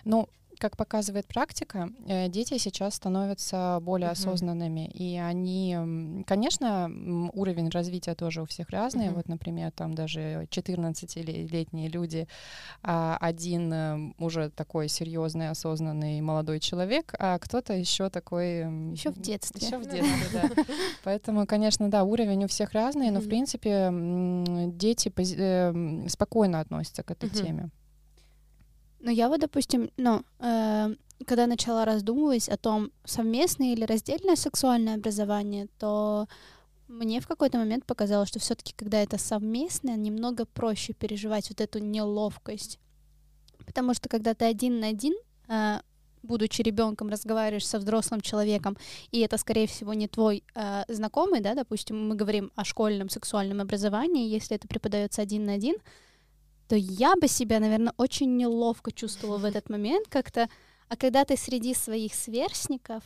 Ну, 0.05 0.27
как 0.61 0.77
показывает 0.77 1.25
практика, 1.25 1.89
э, 2.05 2.29
дети 2.29 2.59
сейчас 2.59 2.93
становятся 2.93 3.79
более 3.81 4.09
uh-huh. 4.09 4.13
осознанными, 4.13 4.87
и 4.87 5.17
они, 5.17 6.23
конечно, 6.27 6.89
уровень 7.33 7.69
развития 7.69 8.13
тоже 8.13 8.43
у 8.43 8.45
всех 8.45 8.69
разный. 8.69 9.07
Uh-huh. 9.07 9.15
Вот, 9.15 9.27
например, 9.27 9.71
там 9.71 9.95
даже 9.95 10.47
14-летние 10.51 11.89
люди, 11.89 12.27
а 12.83 13.17
один 13.19 13.73
э, 13.73 14.13
уже 14.19 14.51
такой 14.51 14.87
серьезный, 14.87 15.49
осознанный 15.49 16.21
молодой 16.21 16.59
человек, 16.59 17.15
а 17.17 17.39
кто-то 17.39 17.73
еще 17.73 18.11
такой... 18.11 18.59
Еще 18.91 19.09
в 19.09 19.19
детстве. 19.19 19.65
Еще 19.65 19.79
в 19.79 19.89
детстве, 19.89 20.41
да. 20.41 20.63
Поэтому, 21.03 21.47
конечно, 21.47 21.89
да, 21.89 22.03
уровень 22.03 22.45
у 22.45 22.47
всех 22.47 22.73
разный, 22.73 23.09
но, 23.09 23.19
в 23.19 23.27
принципе, 23.27 23.89
дети 24.73 25.11
э, 25.17 26.07
спокойно 26.07 26.59
относятся 26.59 27.01
к 27.01 27.09
этой 27.09 27.31
теме. 27.31 27.71
Ну, 29.01 29.11
я 29.11 29.29
вот, 29.29 29.39
допустим, 29.39 29.89
ну, 29.97 30.23
э, 30.39 30.95
когда 31.25 31.47
начала 31.47 31.85
раздумывать 31.85 32.49
о 32.49 32.57
том, 32.57 32.91
совместное 33.03 33.73
или 33.73 33.83
раздельное 33.83 34.35
сексуальное 34.35 34.95
образование, 34.95 35.67
то 35.79 36.27
мне 36.87 37.19
в 37.19 37.27
какой-то 37.27 37.57
момент 37.57 37.85
показалось, 37.85 38.29
что 38.29 38.39
все-таки, 38.39 38.73
когда 38.75 39.01
это 39.01 39.17
совместное, 39.17 39.95
немного 39.95 40.45
проще 40.45 40.93
переживать 40.93 41.49
вот 41.49 41.61
эту 41.61 41.79
неловкость. 41.79 42.79
Потому 43.65 43.93
что 43.93 44.09
когда 44.09 44.33
ты 44.33 44.45
один 44.45 44.79
на 44.79 44.87
один, 44.87 45.13
э, 45.47 45.79
будучи 46.21 46.61
ребенком, 46.61 47.09
разговариваешь 47.09 47.65
со 47.65 47.79
взрослым 47.79 48.21
человеком, 48.21 48.77
и 49.11 49.19
это, 49.21 49.37
скорее 49.37 49.67
всего, 49.67 49.93
не 49.93 50.07
твой 50.07 50.43
э, 50.53 50.83
знакомый, 50.87 51.41
да, 51.41 51.55
допустим, 51.55 52.07
мы 52.07 52.15
говорим 52.15 52.51
о 52.55 52.63
школьном 52.65 53.09
сексуальном 53.09 53.61
образовании, 53.61 54.29
если 54.29 54.55
это 54.55 54.67
преподается 54.67 55.21
один 55.21 55.45
на 55.45 55.53
один, 55.53 55.75
то 56.71 56.77
я 56.77 57.17
бы 57.17 57.27
себя, 57.27 57.59
наверное, 57.59 57.93
очень 57.97 58.37
неловко 58.37 58.93
чувствовала 58.93 59.37
в 59.37 59.43
этот 59.43 59.69
момент 59.69 60.07
как-то. 60.07 60.47
А 60.87 60.95
когда 60.95 61.25
ты 61.25 61.35
среди 61.35 61.73
своих 61.73 62.13
сверстников, 62.13 63.03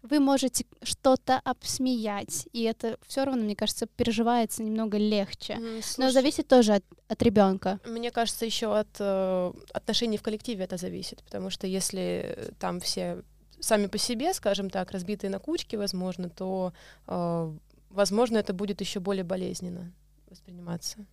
вы 0.00 0.20
можете 0.20 0.64
что-то 0.82 1.38
обсмеять, 1.44 2.48
и 2.54 2.62
это 2.62 2.96
все 3.06 3.24
равно, 3.24 3.42
мне 3.42 3.54
кажется, 3.54 3.86
переживается 3.86 4.62
немного 4.62 4.96
легче. 4.96 5.56
Слушай, 5.82 5.98
Но 5.98 6.10
зависит 6.12 6.48
тоже 6.48 6.76
от, 6.76 6.84
от 7.08 7.22
ребенка. 7.22 7.78
Мне 7.84 8.10
кажется, 8.10 8.46
еще 8.46 8.74
от 8.74 8.96
э, 8.98 9.52
отношений 9.74 10.16
в 10.16 10.22
коллективе 10.22 10.64
это 10.64 10.78
зависит, 10.78 11.22
потому 11.24 11.50
что 11.50 11.66
если 11.66 12.54
там 12.58 12.80
все 12.80 13.22
сами 13.60 13.86
по 13.86 13.98
себе, 13.98 14.32
скажем 14.32 14.70
так, 14.70 14.92
разбитые 14.92 15.30
на 15.30 15.40
кучки, 15.40 15.76
возможно, 15.76 16.30
то, 16.30 16.72
э, 17.06 17.52
возможно, 17.90 18.38
это 18.38 18.54
будет 18.54 18.80
еще 18.80 18.98
более 18.98 19.24
болезненно 19.24 19.92
восприниматься. 20.30 21.04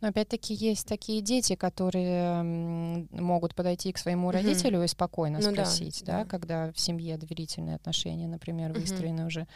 Но 0.00 0.08
опять-таки 0.08 0.54
есть 0.54 0.86
такие 0.86 1.20
дети, 1.20 1.54
которые 1.54 2.42
могут 3.10 3.54
подойти 3.54 3.92
к 3.92 3.98
своему 3.98 4.30
родителю 4.30 4.82
и 4.82 4.86
спокойно 4.86 5.38
ну, 5.40 5.52
спросить, 5.52 6.02
да, 6.04 6.18
да, 6.18 6.24
да, 6.24 6.30
когда 6.30 6.72
в 6.72 6.78
семье 6.78 7.16
доверительные 7.16 7.76
отношения, 7.76 8.28
например, 8.28 8.72
выстроены 8.72 9.22
угу. 9.22 9.28
уже. 9.28 9.46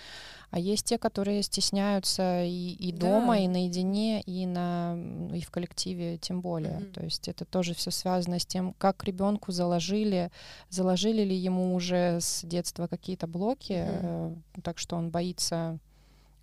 А 0.51 0.59
есть 0.59 0.87
те, 0.87 0.99
которые 0.99 1.43
стесняются 1.43 2.43
и, 2.45 2.73
и 2.73 2.93
дома, 2.93 3.35
да. 3.35 3.39
и 3.39 3.49
наедине, 3.49 4.21
и 4.23 4.47
на 4.47 4.97
и 5.33 5.41
в 5.41 5.51
коллективе, 5.51 6.19
тем 6.19 6.41
более. 6.41 6.79
Угу. 6.79 6.87
То 6.93 7.05
есть 7.05 7.29
это 7.29 7.45
тоже 7.45 7.75
все 7.75 7.91
связано 7.91 8.39
с 8.39 8.47
тем, 8.47 8.75
как 8.75 9.05
ребенку 9.05 9.53
заложили, 9.53 10.31
заложили 10.69 11.23
ли 11.23 11.37
ему 11.37 11.75
уже 11.75 12.21
с 12.21 12.45
детства 12.45 12.87
какие-то 12.87 13.27
блоки, 13.27 13.85
угу. 13.85 13.99
э, 14.03 14.35
так 14.63 14.79
что 14.79 14.97
он 14.97 15.11
боится 15.11 15.79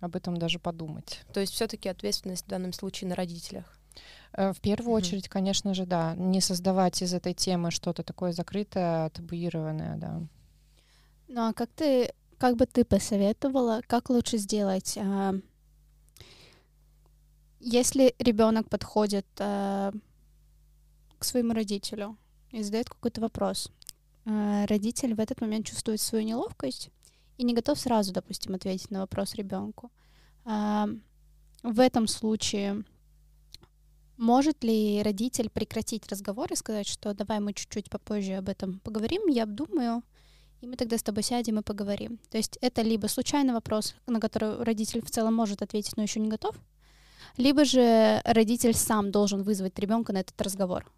об 0.00 0.16
этом 0.16 0.36
даже 0.36 0.58
подумать. 0.58 1.22
То 1.32 1.40
есть 1.40 1.52
все-таки 1.52 1.88
ответственность 1.88 2.44
в 2.44 2.48
данном 2.48 2.72
случае 2.72 3.08
на 3.08 3.14
родителях? 3.14 3.78
Э, 4.32 4.52
в 4.52 4.60
первую 4.60 4.94
mm-hmm. 4.94 4.98
очередь, 4.98 5.28
конечно 5.28 5.74
же, 5.74 5.86
да. 5.86 6.14
Не 6.14 6.40
создавать 6.40 7.02
из 7.02 7.14
этой 7.14 7.34
темы 7.34 7.70
что-то 7.70 8.02
такое 8.02 8.32
закрытое, 8.32 9.10
табуированное, 9.10 9.96
да. 9.96 10.22
Ну 11.28 11.48
а 11.48 11.52
как 11.52 11.70
ты, 11.74 12.12
как 12.38 12.56
бы 12.56 12.66
ты 12.66 12.84
посоветовала, 12.84 13.82
как 13.86 14.10
лучше 14.10 14.38
сделать, 14.38 14.96
а, 14.96 15.34
если 17.60 18.14
ребенок 18.18 18.68
подходит 18.68 19.26
а, 19.38 19.92
к 21.18 21.24
своему 21.24 21.52
родителю 21.52 22.16
и 22.50 22.62
задает 22.62 22.88
какой-то 22.88 23.20
вопрос, 23.20 23.70
а, 24.24 24.66
родитель 24.66 25.14
в 25.14 25.20
этот 25.20 25.40
момент 25.40 25.66
чувствует 25.66 26.00
свою 26.00 26.24
неловкость 26.24 26.90
и 27.38 27.44
не 27.44 27.54
готов 27.54 27.78
сразу, 27.78 28.12
допустим, 28.12 28.54
ответить 28.54 28.90
на 28.90 29.00
вопрос 29.00 29.34
ребенку. 29.34 29.90
В 30.44 31.80
этом 31.80 32.06
случае 32.06 32.84
может 34.18 34.64
ли 34.64 35.00
родитель 35.02 35.48
прекратить 35.48 36.08
разговор 36.08 36.52
и 36.52 36.56
сказать, 36.56 36.88
что 36.88 37.14
давай 37.14 37.38
мы 37.38 37.52
чуть-чуть 37.52 37.88
попозже 37.88 38.34
об 38.34 38.48
этом 38.48 38.80
поговорим, 38.80 39.28
я 39.28 39.44
обдумаю, 39.44 40.02
и 40.60 40.66
мы 40.66 40.74
тогда 40.74 40.98
с 40.98 41.04
тобой 41.04 41.22
сядем 41.22 41.60
и 41.60 41.62
поговорим. 41.62 42.18
То 42.28 42.36
есть 42.36 42.58
это 42.60 42.82
либо 42.82 43.06
случайный 43.06 43.54
вопрос, 43.54 43.94
на 44.06 44.18
который 44.18 44.60
родитель 44.64 45.02
в 45.04 45.10
целом 45.10 45.34
может 45.34 45.62
ответить, 45.62 45.96
но 45.96 46.02
еще 46.02 46.18
не 46.18 46.28
готов, 46.28 46.56
либо 47.36 47.64
же 47.64 48.20
родитель 48.24 48.74
сам 48.74 49.12
должен 49.12 49.42
вызвать 49.44 49.78
ребенка 49.78 50.12
на 50.12 50.18
этот 50.18 50.40
разговор. 50.42 50.90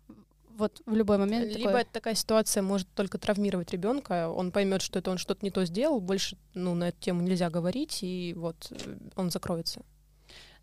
Вот 0.60 0.82
в 0.84 0.94
любой 0.94 1.16
момент. 1.16 1.46
Либо 1.56 1.70
такое... 1.70 1.86
такая 1.90 2.14
ситуация 2.14 2.62
может 2.62 2.86
только 2.94 3.16
травмировать 3.16 3.70
ребенка, 3.72 4.28
он 4.28 4.52
поймет, 4.52 4.82
что 4.82 4.98
это 4.98 5.10
он 5.10 5.16
что-то 5.16 5.42
не 5.42 5.50
то 5.50 5.64
сделал, 5.64 6.00
больше 6.00 6.36
ну, 6.52 6.74
на 6.74 6.88
эту 6.88 7.00
тему 7.00 7.22
нельзя 7.22 7.48
говорить, 7.48 8.00
и 8.02 8.34
вот 8.36 8.70
э, 8.70 8.98
он 9.16 9.30
закроется. 9.30 9.80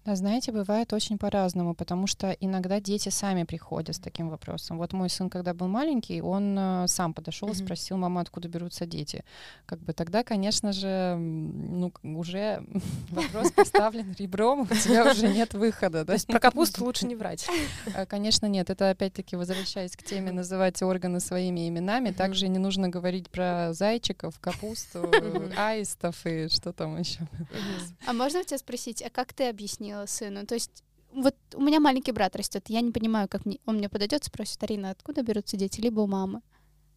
Да, 0.08 0.16
знаете, 0.16 0.54
бывает 0.54 0.94
очень 0.94 1.18
по-разному, 1.18 1.76
потому 1.76 2.08
что 2.08 2.32
иногда 2.40 2.80
дети 2.80 3.10
сами 3.10 3.44
приходят 3.44 3.94
с 3.94 4.00
таким 4.00 4.30
вопросом. 4.30 4.78
Вот 4.78 4.94
мой 4.94 5.10
сын, 5.10 5.30
когда 5.30 5.54
был 5.54 5.68
маленький, 5.68 6.22
он 6.22 6.58
э, 6.58 6.88
сам 6.88 7.14
подошел 7.14 7.50
и 7.50 7.54
спросил 7.54 7.98
маму, 7.98 8.20
откуда 8.20 8.48
берутся 8.48 8.86
дети. 8.86 9.26
Как 9.66 9.80
бы 9.80 9.92
тогда, 9.92 10.24
конечно 10.24 10.72
же, 10.72 11.18
ну, 11.18 11.92
уже 12.02 12.64
вопрос 13.10 13.52
поставлен 13.52 14.16
ребром, 14.18 14.62
у 14.62 14.76
тебя 14.76 15.12
уже 15.12 15.28
нет 15.28 15.54
выхода. 15.54 16.06
То 16.06 16.14
есть 16.14 16.26
про 16.28 16.40
капусту 16.40 16.86
лучше 16.86 17.06
не 17.06 17.16
врать. 17.16 17.46
Э, 17.94 18.06
конечно, 18.06 18.46
нет. 18.46 18.70
Это 18.70 18.92
опять-таки, 18.92 19.36
возвращаясь 19.36 19.98
к 19.98 20.04
теме, 20.04 20.32
называть 20.32 20.82
органы 20.82 21.20
своими 21.20 21.68
именами. 21.68 22.12
Также 22.12 22.48
не 22.48 22.60
нужно 22.60 22.88
говорить 22.88 23.30
про 23.30 23.74
зайчиков, 23.74 24.40
капусту, 24.40 25.12
аистов 25.58 26.26
и 26.26 26.48
что 26.48 26.72
там 26.72 26.98
еще. 26.98 27.20
А 28.08 28.14
можно 28.14 28.42
тебя 28.46 28.58
спросить, 28.58 29.02
а 29.02 29.10
как 29.10 29.34
ты 29.34 29.50
объяснил 29.50 29.97
объяснила 29.98 30.06
сыну. 30.06 30.46
То 30.46 30.56
есть 30.56 30.84
вот 31.14 31.36
у 31.54 31.62
меня 31.62 31.80
маленький 31.80 32.12
брат 32.12 32.36
растет, 32.36 32.66
я 32.68 32.82
не 32.82 32.92
понимаю, 32.92 33.28
как 33.28 33.46
мне, 33.46 33.60
он 33.66 33.78
мне 33.78 33.90
подойдет, 33.90 34.24
спросит, 34.24 34.62
Арина, 34.64 34.92
откуда 34.92 35.24
берутся 35.24 35.58
дети, 35.58 35.82
либо 35.82 36.02
у 36.02 36.08
мамы. 36.08 36.42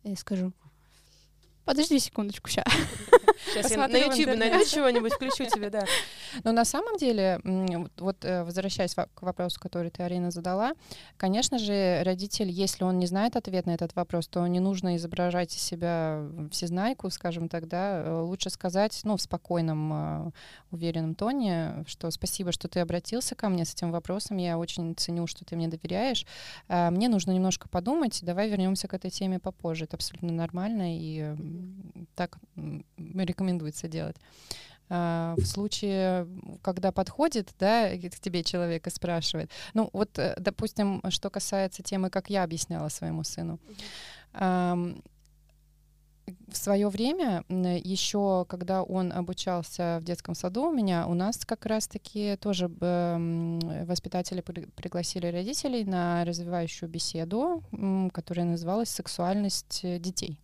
Я 0.02 0.16
скажу, 0.16 0.52
подожди 1.70 2.00
секундочку, 2.00 2.50
сейчас. 2.50 2.64
Сейчас 3.46 3.70
я 3.70 3.88
на 3.88 3.96
YouTube 3.96 4.36
найду 4.36 4.64
чего-нибудь, 4.64 5.12
включу 5.14 5.44
тебе, 5.44 5.70
да. 5.70 5.84
Но 6.44 6.52
на 6.52 6.64
самом 6.64 6.96
деле, 6.96 7.40
вот 7.96 8.24
э, 8.24 8.44
возвращаясь 8.44 8.94
к 8.94 9.22
вопросу, 9.22 9.58
который 9.60 9.90
ты, 9.90 10.02
Арина, 10.02 10.30
задала, 10.30 10.72
конечно 11.16 11.58
же, 11.58 12.02
родитель, 12.04 12.50
если 12.50 12.84
он 12.84 12.98
не 12.98 13.06
знает 13.06 13.36
ответ 13.36 13.66
на 13.66 13.70
этот 13.70 13.94
вопрос, 13.96 14.28
то 14.28 14.46
не 14.46 14.60
нужно 14.60 14.96
изображать 14.96 15.54
из 15.54 15.62
себя 15.62 16.22
всезнайку, 16.50 17.08
скажем 17.10 17.48
так, 17.48 17.66
да, 17.66 18.02
э, 18.04 18.20
лучше 18.20 18.50
сказать, 18.50 19.00
ну, 19.04 19.16
в 19.16 19.22
спокойном, 19.22 19.92
э, 19.92 20.30
уверенном 20.70 21.14
тоне, 21.14 21.84
что 21.86 22.10
спасибо, 22.10 22.52
что 22.52 22.68
ты 22.68 22.80
обратился 22.80 23.34
ко 23.34 23.48
мне 23.48 23.64
с 23.64 23.74
этим 23.74 23.90
вопросом, 23.90 24.36
я 24.36 24.58
очень 24.58 24.94
ценю, 24.96 25.26
что 25.26 25.44
ты 25.44 25.56
мне 25.56 25.68
доверяешь, 25.68 26.26
мне 26.68 27.08
нужно 27.08 27.32
немножко 27.32 27.68
подумать, 27.68 28.20
давай 28.22 28.48
вернемся 28.48 28.86
к 28.86 28.94
этой 28.94 29.10
теме 29.10 29.38
попозже, 29.38 29.84
это 29.84 29.96
абсолютно 29.96 30.32
нормально, 30.32 30.96
и 30.96 31.34
так 32.14 32.38
рекомендуется 32.98 33.88
делать. 33.88 34.16
А, 34.92 35.34
в 35.36 35.46
случае, 35.46 36.26
когда 36.62 36.90
подходит, 36.90 37.54
да, 37.60 37.96
к 37.96 38.20
тебе 38.20 38.42
человек 38.42 38.88
и 38.88 38.90
спрашивает. 38.90 39.48
Ну, 39.72 39.88
вот, 39.92 40.18
э, 40.18 40.34
допустим, 40.36 41.00
что 41.10 41.30
касается 41.30 41.84
темы, 41.84 42.10
как 42.10 42.28
я 42.28 42.42
объясняла 42.42 42.88
своему 42.88 43.22
сыну. 43.22 43.60
В 44.32 46.56
свое 46.56 46.88
время, 46.88 47.44
еще 47.48 48.46
когда 48.48 48.84
он 48.84 49.12
обучался 49.12 49.98
в 50.00 50.04
детском 50.04 50.36
саду 50.36 50.68
у 50.68 50.72
меня, 50.72 51.08
у 51.08 51.14
нас 51.14 51.44
как 51.44 51.66
раз-таки 51.66 52.36
тоже 52.36 52.68
воспитатели 52.68 54.40
пригласили 54.40 55.26
родителей 55.26 55.84
на 55.84 56.24
развивающую 56.24 56.88
беседу, 56.88 57.64
которая 58.12 58.46
называлась 58.46 58.90
«Сексуальность 58.90 59.80
детей». 59.82 60.38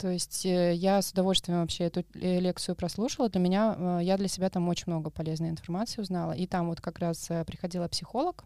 То 0.00 0.08
есть 0.08 0.46
э, 0.46 0.72
я 0.74 1.02
с 1.02 1.12
удовольствием 1.12 1.60
вообще 1.60 1.84
эту 1.84 2.04
лекцию 2.14 2.74
прослушала. 2.74 3.28
Для 3.28 3.40
меня, 3.40 3.76
э, 3.76 4.00
я 4.02 4.16
для 4.16 4.28
себя 4.28 4.48
там 4.48 4.66
очень 4.68 4.84
много 4.86 5.10
полезной 5.10 5.50
информации 5.50 6.00
узнала. 6.00 6.32
И 6.32 6.46
там 6.46 6.68
вот 6.68 6.80
как 6.80 6.98
раз 7.00 7.30
э, 7.30 7.44
приходила 7.44 7.86
психолог, 7.88 8.44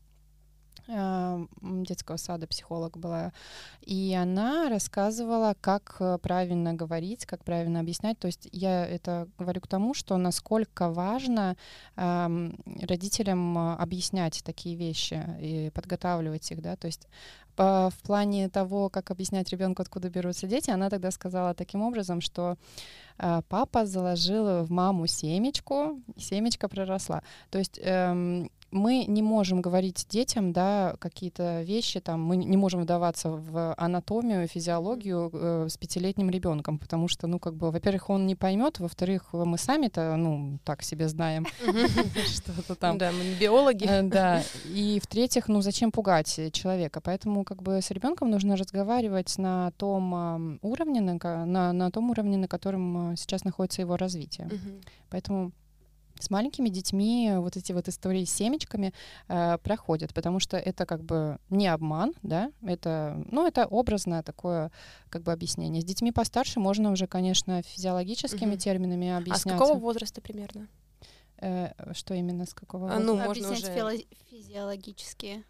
детского 0.87 2.19
сада 2.19 2.47
психолог 2.47 2.99
была, 2.99 3.33
и 3.81 4.15
она 4.21 4.69
рассказывала, 4.69 5.57
как 5.59 5.99
правильно 6.21 6.75
говорить, 6.75 7.25
как 7.25 7.43
правильно 7.43 7.81
объяснять. 7.81 8.19
То 8.19 8.27
есть 8.27 8.51
я 8.53 8.85
это 8.85 9.27
говорю 9.39 9.63
к 9.63 9.67
тому, 9.67 9.95
что 9.95 10.19
насколько 10.19 10.91
важно 10.91 11.57
родителям 11.97 13.57
объяснять 13.57 14.43
такие 14.45 14.77
вещи 14.77 15.25
и 15.41 15.71
подготавливать 15.71 16.51
их, 16.51 16.61
да, 16.61 16.77
то 16.77 16.87
есть 16.87 17.09
в 17.57 18.03
плане 18.03 18.49
того, 18.49 18.89
как 18.89 19.11
объяснять 19.11 19.51
ребенку, 19.51 19.83
откуда 19.83 20.09
берутся 20.09 20.47
дети, 20.47 20.71
она 20.71 20.91
тогда 20.91 21.11
сказала 21.11 21.55
таким 21.55 21.83
образом, 21.83 22.21
что 22.21 22.57
э, 23.19 23.43
папа 23.49 23.87
заложил 23.87 24.65
в 24.65 24.71
маму 24.71 25.07
семечку, 25.07 26.01
и 26.17 26.21
семечко 26.21 26.69
проросла. 26.69 27.23
То 27.51 27.59
есть 27.59 27.79
эм, 27.83 28.51
мы 28.75 29.05
не 29.07 29.23
можем 29.23 29.63
говорить 29.63 30.05
детям, 30.09 30.53
да, 30.53 30.97
какие-то 30.99 31.63
вещи, 31.63 32.01
там, 32.01 32.23
мы 32.23 32.37
не 32.37 32.57
можем 32.57 32.83
вдаваться 32.83 33.31
в 33.31 33.73
анатомию, 33.77 34.49
физиологию 34.49 35.31
э, 35.33 35.67
с 35.71 35.77
пятилетним 35.77 36.29
ребенком, 36.29 36.79
потому 36.79 37.07
что, 37.07 37.29
ну, 37.29 37.39
как 37.39 37.55
бы, 37.55 37.71
во-первых, 37.71 38.11
он 38.11 38.27
не 38.27 38.35
поймет, 38.35 38.81
во-вторых, 38.81 39.33
мы 39.33 39.59
сами-то, 39.59 40.17
ну, 40.17 40.59
так 40.65 40.83
себе 40.83 41.09
знаем 41.09 41.47
что-то 42.27 42.75
там. 42.75 42.99
Да, 42.99 43.13
мы 43.13 43.39
биологи. 43.41 43.87
Э, 43.89 44.03
да, 44.03 44.43
и 44.67 44.99
в-третьих, 45.01 45.47
ну, 45.47 45.61
зачем 45.61 45.93
пугать 45.93 46.53
человека? 46.53 47.01
Поэтому, 47.01 47.45
как 47.45 47.63
бы, 47.63 47.81
с 47.81 47.93
ребенком 47.93 48.29
нужно 48.31 48.57
разговаривать 48.57 49.39
на 49.39 49.71
том 49.77 50.59
уровне, 50.63 51.01
на, 51.01 51.73
на 51.73 51.91
том 51.93 52.11
уровне, 52.11 52.37
на 52.39 52.49
котором 52.49 53.13
э, 53.13 53.17
сейчас 53.17 53.45
находится 53.45 53.83
его 53.83 53.97
развитие. 53.97 54.51
Поэтому 55.11 55.53
с 56.19 56.31
маленькими 56.31 56.69
детьми 56.69 57.33
вот 57.37 57.57
эти 57.57 57.73
вот 57.73 57.89
истории 57.89 58.25
с 58.25 58.33
семечками 58.33 58.93
э, 59.29 59.59
проходят, 59.59 60.15
потому 60.15 60.41
что 60.41 60.57
это 60.57 60.87
как 60.87 61.03
бы 61.03 61.39
не 61.51 61.67
обман, 61.67 62.15
да, 62.23 62.51
это, 62.63 63.23
ну, 63.31 63.47
это 63.47 63.67
образное 63.67 64.23
такое 64.23 64.71
как 65.09 65.23
бы 65.23 65.33
объяснение. 65.33 65.83
С 65.83 65.85
детьми 65.85 66.13
постарше 66.13 66.61
можно 66.61 66.93
уже, 66.93 67.07
конечно, 67.07 67.63
физиологическими 67.63 68.53
угу. 68.53 68.59
терминами 68.59 69.11
объяснять. 69.11 69.57
А 69.57 69.59
с 69.59 69.61
какого 69.61 69.79
возраста 69.79 70.21
примерно? 70.21 70.69
Э, 71.39 71.73
что 71.93 72.15
именно 72.15 72.47
с 72.47 72.55
какого 72.55 72.93
а, 72.93 72.99
ну, 72.99 73.17
возраста? 73.17 73.49
Можно 73.49 73.87
уже... 73.87 74.05
физиологические. 74.31 75.45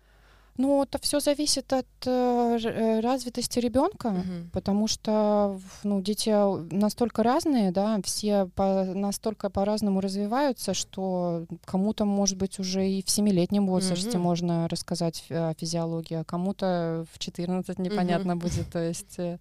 Ну, 0.56 0.84
это 0.84 1.00
все 1.00 1.18
зависит 1.18 1.72
от 1.72 1.86
э, 2.06 2.58
э 2.62 3.00
развитости 3.00 3.58
ребенка, 3.58 4.06
угу. 4.06 4.50
потому 4.52 4.86
что 4.86 5.60
ну, 5.82 6.00
дети 6.00 6.30
настолько 6.72 7.24
разные, 7.24 7.72
да, 7.72 8.00
все 8.04 8.46
по, 8.54 8.84
настолько 8.84 9.50
по-разному 9.50 10.00
развиваются, 10.00 10.72
что 10.72 11.46
кому-то, 11.64 12.04
может 12.04 12.38
быть, 12.38 12.60
уже 12.60 12.88
и 12.88 13.02
в 13.02 13.10
семилетнем 13.10 13.66
возрасте 13.66 14.16
угу. 14.16 14.18
можно 14.18 14.68
рассказать 14.68 15.24
о 15.30 15.54
физиологии, 15.54 16.18
а 16.18 16.24
кому-то 16.24 17.04
в 17.12 17.18
14 17.18 17.78
непонятно 17.80 18.34
угу. 18.34 18.42
будет. 18.42 18.70
То 18.70 18.78
есть 18.78 19.18
э, 19.18 19.40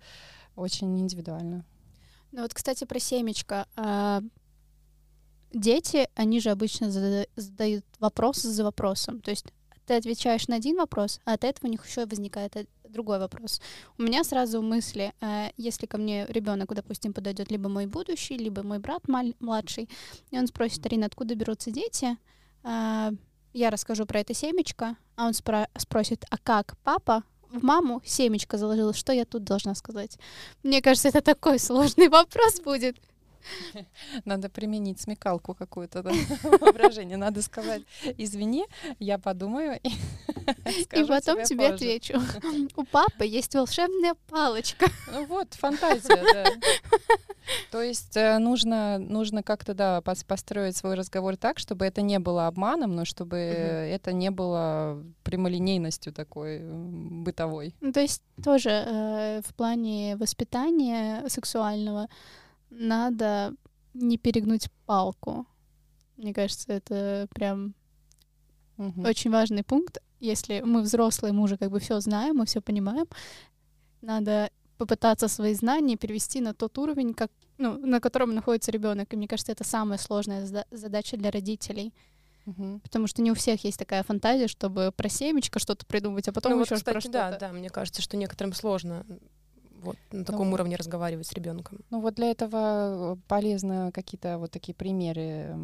очень 0.56 1.00
индивидуально. 1.00 1.64
Ну 2.32 2.42
вот, 2.42 2.56
кстати, 2.56 2.86
про 2.86 3.00
семечко. 3.00 3.68
А, 3.76 4.24
дети, 5.54 6.10
они 6.16 6.40
же 6.40 6.50
обычно 6.50 6.90
задают 6.90 7.86
вопросы 8.00 8.50
за 8.50 8.64
вопросом. 8.64 9.22
То 9.22 9.30
есть 9.30 9.46
ты 9.86 9.96
отвечаешь 9.96 10.48
на 10.48 10.56
один 10.56 10.78
вопрос, 10.78 11.20
а 11.26 11.34
от 11.34 11.44
этого 11.44 11.68
у 11.68 11.72
них 11.72 11.86
еще 11.86 12.06
возникает 12.06 12.56
э, 12.56 12.66
другой 12.90 13.20
вопрос. 13.20 13.62
У 13.98 14.04
меня 14.04 14.24
сразу 14.24 14.62
мысли, 14.62 15.14
э, 15.22 15.50
если 15.58 15.86
ко 15.86 15.98
мне 15.98 16.26
ребенок, 16.28 16.74
допустим, 16.74 17.14
подойдет 17.14 17.52
либо 17.52 17.70
мой 17.70 17.86
будущий, 17.86 18.38
либо 18.38 18.64
мой 18.64 18.80
брат 18.80 19.04
младший, 19.40 19.90
и 20.32 20.38
он 20.38 20.48
спросит, 20.48 20.86
Арина, 20.86 21.08
откуда 21.08 21.36
берутся 21.36 21.72
дети? 21.72 22.18
Э, 22.64 23.12
я 23.54 23.70
расскажу 23.70 24.06
про 24.06 24.20
это 24.20 24.34
семечко, 24.34 24.96
а 25.16 25.28
он 25.28 25.32
спро- 25.32 25.70
спросит, 25.78 26.26
а 26.30 26.38
как 26.38 26.76
папа 26.84 27.24
в 27.52 27.64
маму 27.64 28.02
семечко 28.04 28.58
заложила, 28.58 28.94
что 28.94 29.14
я 29.14 29.26
тут 29.26 29.44
должна 29.44 29.76
сказать? 29.76 30.18
Мне 30.64 30.82
кажется, 30.82 31.10
это 31.10 31.22
такой 31.22 31.60
сложный 31.60 32.08
вопрос 32.10 32.60
будет. 32.62 32.98
Надо 34.26 34.50
применить 34.50 35.00
смекалку 35.00 35.54
какую-то, 35.54 36.04
да, 36.04 36.12
воображение. 36.60 37.18
Надо 37.18 37.42
сказать, 37.42 37.84
извини, 38.18 38.66
я 39.00 39.18
подумаю 39.18 39.80
и 39.84 39.92
И 40.94 41.04
потом 41.06 41.44
тебе 41.44 41.68
отвечу. 41.68 42.20
У 42.76 42.84
папы 42.84 43.26
есть 43.26 43.56
волшебная 43.56 44.16
палочка. 44.28 44.88
Ну 45.12 45.26
вот, 45.26 45.54
фантазия, 45.54 46.22
да. 46.34 46.46
То 47.72 47.82
есть 47.82 48.16
э, 48.16 48.38
нужно, 48.38 48.98
нужно 48.98 49.44
как-то, 49.44 49.74
да, 49.74 50.02
построить 50.02 50.78
свой 50.78 50.96
разговор 50.96 51.36
так, 51.36 51.60
чтобы 51.60 51.86
это 51.86 52.02
не 52.02 52.20
было 52.20 52.48
обманом, 52.48 52.96
но 52.96 53.04
чтобы 53.04 53.38
это 53.38 54.14
не 54.14 54.32
было 54.32 55.04
прямолинейностью 55.24 56.14
такой 56.14 56.62
бытовой. 56.62 57.76
Ну, 57.82 57.92
то 57.92 58.00
есть 58.00 58.22
тоже 58.44 58.70
э, 58.70 59.42
в 59.46 59.54
плане 59.56 60.16
воспитания 60.16 61.28
сексуального 61.28 62.08
надо 62.80 63.56
не 63.94 64.18
перегнуть 64.18 64.70
палку. 64.86 65.46
Мне 66.18 66.34
кажется, 66.34 66.72
это 66.72 67.28
прям 67.34 67.74
угу. 68.78 69.02
очень 69.04 69.32
важный 69.32 69.64
пункт. 69.64 70.00
Если 70.20 70.62
мы 70.62 70.82
взрослые, 70.82 71.34
мы 71.34 71.44
уже 71.44 71.58
как 71.58 71.72
бы 71.72 71.80
все 71.80 72.00
знаем, 72.00 72.38
мы 72.38 72.46
все 72.46 72.62
понимаем, 72.62 73.08
надо 74.02 74.50
попытаться 74.78 75.28
свои 75.28 75.54
знания 75.54 75.98
перевести 75.98 76.42
на 76.42 76.54
тот 76.54 76.78
уровень, 76.78 77.14
как, 77.14 77.32
ну, 77.58 77.78
на 77.78 78.00
котором 78.00 78.34
находится 78.34 78.72
ребенок. 78.72 79.14
И 79.14 79.18
мне 79.18 79.28
кажется, 79.28 79.52
это 79.52 79.64
самая 79.64 79.98
сложная 79.98 80.46
задача 80.72 81.18
для 81.18 81.32
родителей. 81.32 81.94
Угу. 82.46 82.80
Потому 82.84 83.08
что 83.08 83.22
не 83.22 83.32
у 83.32 83.36
всех 83.36 83.64
есть 83.64 83.80
такая 83.80 84.04
фантазия, 84.04 84.48
чтобы 84.48 84.92
про 84.96 85.08
семечко 85.08 85.60
что-то 85.60 85.86
придумать, 85.86 86.28
а 86.28 86.34
потом 86.34 86.54
ну, 86.54 86.62
еще 86.62 86.76
вот, 86.76 86.80
кстати, 86.80 86.94
про 86.94 87.02
что-то. 87.02 87.14
Да, 87.14 87.38
да, 87.38 87.54
мне 87.54 87.70
кажется, 87.70 88.02
что 88.02 88.18
некоторым 88.18 88.54
сложно 88.54 89.06
вот 89.84 89.98
на 90.12 90.26
таком 90.26 90.50
ну, 90.50 90.54
уровне 90.54 90.76
разговаривать 90.76 91.28
с 91.28 91.34
ребенком. 91.34 91.80
Ну 91.90 92.00
вот 92.02 92.16
для 92.16 92.32
этого 92.32 93.14
э, 93.14 93.16
полезно 93.28 93.92
какие-то 93.94 94.38
вот 94.38 94.52
такие 94.52 94.74
примеры 94.74 95.56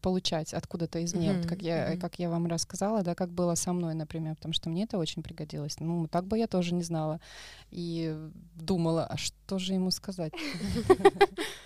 получать 0.00 0.54
откуда-то 0.54 1.04
извне, 1.04 1.28
mm-hmm. 1.28 1.38
вот 1.38 1.46
как 1.46 1.62
я 1.62 1.92
mm-hmm. 1.92 1.98
как 1.98 2.18
я 2.18 2.30
вам 2.30 2.46
рассказала, 2.46 3.02
да, 3.02 3.14
как 3.14 3.30
было 3.30 3.54
со 3.54 3.72
мной, 3.72 3.94
например, 3.94 4.36
потому 4.36 4.54
что 4.54 4.70
мне 4.70 4.84
это 4.84 4.98
очень 4.98 5.22
пригодилось. 5.22 5.80
Ну 5.80 6.06
так 6.08 6.26
бы 6.26 6.38
я 6.38 6.46
тоже 6.46 6.74
не 6.74 6.82
знала 6.82 7.20
и 7.70 8.16
думала, 8.54 9.06
а 9.06 9.16
что 9.16 9.58
же 9.58 9.74
ему 9.74 9.90
сказать? 9.90 10.32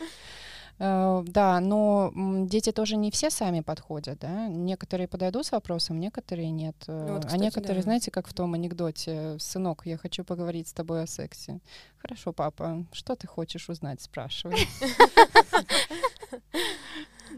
Э, 0.78 1.24
да, 1.26 1.60
но 1.60 2.12
дети 2.46 2.72
тоже 2.72 2.96
не 2.96 3.10
все 3.10 3.30
сами 3.30 3.60
подходят, 3.60 4.18
да. 4.20 4.48
Некоторые 4.48 5.08
подойдут 5.08 5.46
с 5.46 5.52
вопросом, 5.52 5.98
некоторые 5.98 6.50
нет. 6.50 6.76
Э, 6.86 7.06
ну 7.08 7.14
вот, 7.14 7.24
а 7.24 7.26
кстати, 7.26 7.40
а 7.40 7.44
некоторые, 7.44 7.76
да. 7.76 7.82
знаете, 7.82 8.10
как 8.10 8.28
в 8.28 8.32
том 8.32 8.54
анекдоте, 8.54 9.36
сынок, 9.38 9.82
я 9.84 9.96
хочу 9.96 10.24
поговорить 10.24 10.68
с 10.68 10.72
тобой 10.72 11.02
о 11.02 11.06
сексе. 11.06 11.60
Хорошо, 11.98 12.32
папа, 12.32 12.84
что 12.92 13.16
ты 13.16 13.26
хочешь 13.26 13.68
узнать, 13.68 14.00
спрашивай. 14.00 14.58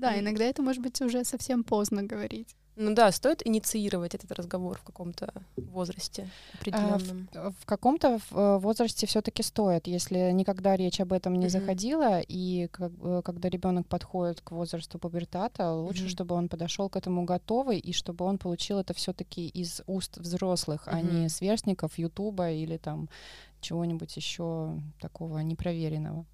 Да, 0.01 0.19
иногда 0.19 0.45
это 0.45 0.63
может 0.63 0.83
быть 0.83 0.99
уже 1.03 1.25
совсем 1.25 1.63
поздно 1.63 2.03
говорить. 2.03 2.57
Ну 2.81 2.95
да, 2.95 3.13
стоит 3.13 3.47
инициировать 3.47 4.15
этот 4.15 4.33
разговор 4.33 4.79
в 4.79 4.83
каком-то 4.85 5.35
возрасте 5.57 6.31
определенном. 6.55 7.29
А, 7.35 7.51
в, 7.51 7.55
в 7.61 7.67
каком-то 7.67 8.19
э, 8.31 8.59
возрасте 8.59 9.07
все-таки 9.07 9.43
стоит, 9.43 9.87
если 9.87 10.31
никогда 10.31 10.77
речь 10.77 10.99
об 10.99 11.13
этом 11.13 11.35
не 11.35 11.47
mm-hmm. 11.47 11.51
заходила, 11.51 12.21
и 12.21 12.69
как, 12.69 12.93
когда 13.23 13.51
ребенок 13.51 13.87
подходит 13.87 14.41
к 14.41 14.53
возрасту 14.53 14.99
пубертата, 14.99 15.71
лучше, 15.73 16.07
mm-hmm. 16.07 16.09
чтобы 16.09 16.35
он 16.35 16.49
подошел 16.49 16.89
к 16.89 16.97
этому 16.97 17.25
готовый, 17.25 17.79
и 17.79 17.93
чтобы 17.93 18.25
он 18.25 18.39
получил 18.39 18.79
это 18.79 18.95
все-таки 18.95 19.47
из 19.47 19.83
уст 19.87 20.17
взрослых, 20.17 20.89
mm-hmm. 20.89 20.95
а 20.95 21.01
не 21.03 21.29
сверстников 21.29 21.99
Ютуба 21.99 22.51
или 22.51 22.79
там 22.79 23.11
чего-нибудь 23.61 24.17
еще 24.17 24.81
такого 25.01 25.41
непроверенного. 25.41 26.25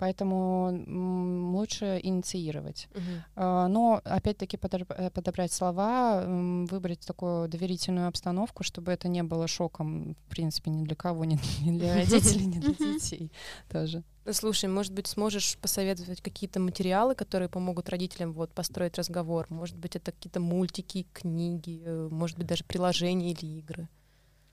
Поэтому 0.00 1.52
лучше 1.52 2.00
инициировать. 2.02 2.88
Uh-huh. 2.94 3.68
Но 3.68 4.00
опять-таки 4.02 4.58
э, 4.58 5.10
подобрать 5.10 5.52
слова, 5.52 6.24
выбрать 6.26 7.00
такую 7.00 7.48
доверительную 7.48 8.08
обстановку, 8.08 8.64
чтобы 8.64 8.92
это 8.92 9.08
не 9.08 9.22
было 9.22 9.46
шоком, 9.46 10.14
в 10.14 10.30
принципе, 10.30 10.70
ни 10.70 10.84
для 10.84 10.96
кого, 10.96 11.26
ни 11.26 11.38
для 11.70 11.96
родителей, 11.96 12.46
ни 12.46 12.58
для 12.60 12.72
детей 12.72 13.30
тоже. 13.68 14.02
Слушай, 14.32 14.70
может 14.70 14.94
быть, 14.94 15.06
сможешь 15.06 15.58
посоветовать 15.58 16.22
какие-то 16.22 16.60
материалы, 16.60 17.14
которые 17.14 17.48
помогут 17.48 17.90
родителям 17.90 18.32
вот 18.32 18.52
построить 18.52 18.96
разговор? 18.96 19.46
Может 19.50 19.76
быть, 19.76 19.96
это 19.96 20.12
какие-то 20.12 20.40
мультики, 20.40 21.06
книги, 21.12 21.82
э, 21.84 22.08
может 22.10 22.38
быть, 22.38 22.46
даже 22.46 22.64
приложения 22.64 23.32
или 23.32 23.58
игры? 23.58 23.88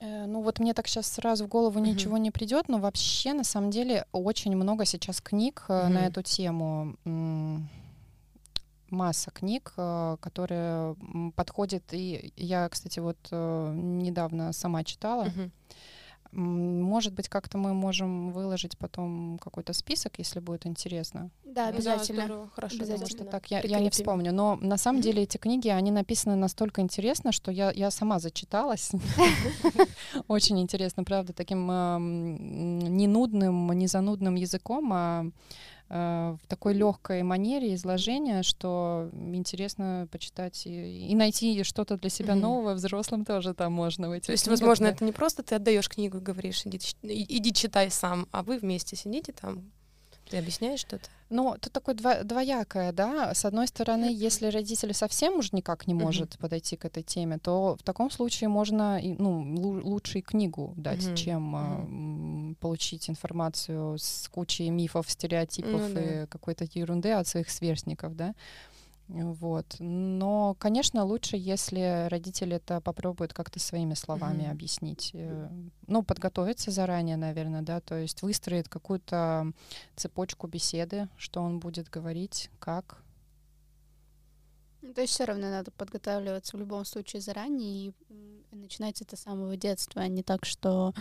Э, 0.00 0.26
ну 0.26 0.42
вот 0.42 0.58
мне 0.58 0.74
так 0.74 0.86
сейчас 0.86 1.06
сразу 1.06 1.46
в 1.46 1.48
голову 1.48 1.78
mm-hmm. 1.78 1.86
ничего 1.94 2.18
не 2.18 2.30
придет, 2.30 2.68
но 2.68 2.78
вообще 2.78 3.32
на 3.32 3.44
самом 3.44 3.70
деле 3.70 4.06
очень 4.12 4.56
много 4.56 4.84
сейчас 4.84 5.20
книг 5.20 5.64
mm-hmm. 5.68 5.88
на 5.88 6.06
эту 6.06 6.22
тему. 6.22 6.96
Масса 8.90 9.30
книг, 9.30 9.74
э, 9.76 10.16
которые 10.20 10.96
подходят. 11.36 11.84
И 11.92 12.32
я, 12.36 12.68
кстати, 12.68 13.00
вот 13.00 13.18
недавно 13.30 14.52
сама 14.52 14.84
читала. 14.84 15.24
Mm-hmm. 15.24 15.50
Может 16.32 17.14
быть, 17.14 17.28
как-то 17.28 17.56
мы 17.56 17.72
можем 17.72 18.32
выложить 18.32 18.76
потом 18.76 19.38
какой-то 19.38 19.72
список, 19.72 20.18
если 20.18 20.40
будет 20.40 20.66
интересно. 20.66 21.30
Да, 21.44 21.68
обязательно. 21.68 22.28
Да, 22.28 22.48
Хорошо, 22.54 22.76
обязательно. 22.76 23.06
Потому 23.06 23.24
что 23.24 23.30
так 23.30 23.50
я, 23.50 23.60
я 23.60 23.80
не 23.80 23.90
вспомню. 23.90 24.32
Но 24.32 24.56
на 24.56 24.76
самом 24.76 25.00
деле 25.00 25.22
эти 25.22 25.38
книги, 25.38 25.68
они 25.68 25.90
написаны 25.90 26.36
настолько 26.36 26.82
интересно, 26.82 27.32
что 27.32 27.50
я, 27.50 27.70
я 27.70 27.90
сама 27.90 28.18
зачиталась. 28.18 28.90
Очень 30.28 30.60
интересно, 30.60 31.04
правда, 31.04 31.32
таким 31.32 31.66
не 31.66 33.06
нудным, 33.06 33.72
не 33.72 33.86
занудным 33.86 34.34
языком, 34.34 34.90
а 34.92 35.26
в 35.88 36.40
такой 36.48 36.74
легкой 36.74 37.22
манере 37.22 37.74
изложения, 37.74 38.42
что 38.42 39.10
интересно 39.12 40.06
почитать 40.12 40.66
и, 40.66 41.08
и 41.08 41.14
найти 41.14 41.62
что-то 41.62 41.96
для 41.96 42.10
себя 42.10 42.34
mm-hmm. 42.34 42.40
нового 42.40 42.74
взрослым 42.74 43.24
тоже 43.24 43.54
там 43.54 43.72
можно. 43.72 44.10
В 44.10 44.12
этих 44.12 44.26
То 44.26 44.32
есть, 44.32 44.48
возможно, 44.48 44.86
это 44.86 45.04
не 45.04 45.12
просто 45.12 45.42
ты 45.42 45.54
отдаешь 45.54 45.88
книгу 45.88 46.18
и 46.18 46.20
говоришь, 46.20 46.62
иди, 46.66 46.78
иди 47.02 47.52
читай 47.52 47.90
сам, 47.90 48.28
а 48.32 48.42
вы 48.42 48.58
вместе 48.58 48.96
сидите 48.96 49.32
там 49.32 49.70
ты 50.28 50.38
объясняешь 50.38 50.80
что-то? 50.80 51.08
Ну, 51.30 51.54
это 51.54 51.70
такое 51.70 51.94
дво, 51.94 52.24
двоякое, 52.24 52.92
да. 52.92 53.34
С 53.34 53.44
одной 53.44 53.66
стороны, 53.66 54.10
если 54.10 54.46
родитель 54.46 54.94
совсем 54.94 55.34
уж 55.38 55.52
никак 55.52 55.86
не 55.86 55.94
может 55.94 56.34
uh-huh. 56.34 56.40
подойти 56.40 56.76
к 56.76 56.84
этой 56.84 57.02
теме, 57.02 57.38
то 57.38 57.76
в 57.76 57.82
таком 57.82 58.10
случае 58.10 58.48
можно 58.48 59.00
ну, 59.02 59.80
лучше 59.82 60.20
и 60.20 60.22
книгу 60.22 60.72
дать, 60.76 61.00
uh-huh. 61.00 61.16
чем. 61.16 61.56
Э, 61.56 62.38
получить 62.60 63.08
информацию 63.08 63.98
с 63.98 64.28
кучей 64.28 64.70
мифов, 64.70 65.10
стереотипов 65.10 65.80
ну, 65.94 66.00
и 66.00 66.26
какой-то 66.26 66.66
ерунды 66.72 67.12
от 67.12 67.26
своих 67.26 67.50
сверстников, 67.50 68.16
да. 68.16 68.34
Вот. 69.08 69.76
Но, 69.78 70.54
конечно, 70.58 71.02
лучше, 71.04 71.36
если 71.36 72.08
родители 72.10 72.56
это 72.56 72.80
попробуют 72.82 73.32
как-то 73.32 73.58
своими 73.58 73.94
словами 73.94 74.42
mm-hmm. 74.42 74.50
объяснить. 74.50 75.10
Э, 75.14 75.48
ну, 75.86 76.02
подготовиться 76.02 76.70
заранее, 76.70 77.16
наверное, 77.16 77.62
да, 77.62 77.80
то 77.80 77.94
есть 77.94 78.20
выстроить 78.22 78.68
какую-то 78.68 79.52
цепочку 79.96 80.46
беседы, 80.46 81.08
что 81.16 81.40
он 81.40 81.58
будет 81.58 81.88
говорить, 81.88 82.50
как. 82.58 83.02
Ну, 84.82 84.92
то 84.92 85.00
есть 85.00 85.14
все 85.14 85.24
равно 85.24 85.50
надо 85.50 85.70
подготавливаться 85.70 86.56
в 86.56 86.60
любом 86.60 86.84
случае 86.84 87.20
заранее 87.22 87.92
и 88.08 88.44
начинать 88.52 89.00
это 89.00 89.16
с 89.16 89.20
самого 89.20 89.56
детства, 89.56 90.02
а 90.02 90.08
не 90.08 90.22
так, 90.22 90.44
что 90.44 90.94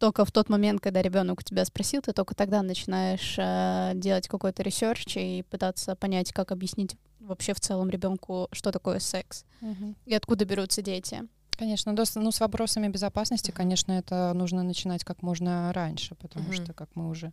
только 0.00 0.24
в 0.24 0.32
тот 0.32 0.48
момент, 0.48 0.80
когда 0.80 1.02
ребенок 1.02 1.40
у 1.40 1.42
тебя 1.42 1.64
спросил, 1.64 2.00
ты 2.00 2.12
только 2.12 2.34
тогда 2.34 2.62
начинаешь 2.62 3.36
э, 3.38 3.92
делать 3.94 4.26
какой-то 4.28 4.62
research 4.62 5.16
и 5.16 5.44
пытаться 5.48 5.94
понять, 5.94 6.32
как 6.32 6.50
объяснить 6.50 6.96
вообще 7.20 7.52
в 7.52 7.60
целом 7.60 7.90
ребенку, 7.90 8.48
что 8.50 8.72
такое 8.72 8.98
секс 8.98 9.44
угу. 9.60 9.94
и 10.06 10.14
откуда 10.14 10.46
берутся 10.46 10.80
дети. 10.80 11.22
Конечно, 11.58 11.94
ну 12.14 12.32
с 12.32 12.40
вопросами 12.40 12.88
безопасности, 12.88 13.50
конечно, 13.50 13.92
это 13.92 14.32
нужно 14.32 14.62
начинать 14.62 15.04
как 15.04 15.22
можно 15.22 15.70
раньше, 15.74 16.14
потому 16.14 16.46
угу. 16.46 16.54
что, 16.54 16.72
как 16.72 16.88
мы 16.94 17.10
уже 17.10 17.32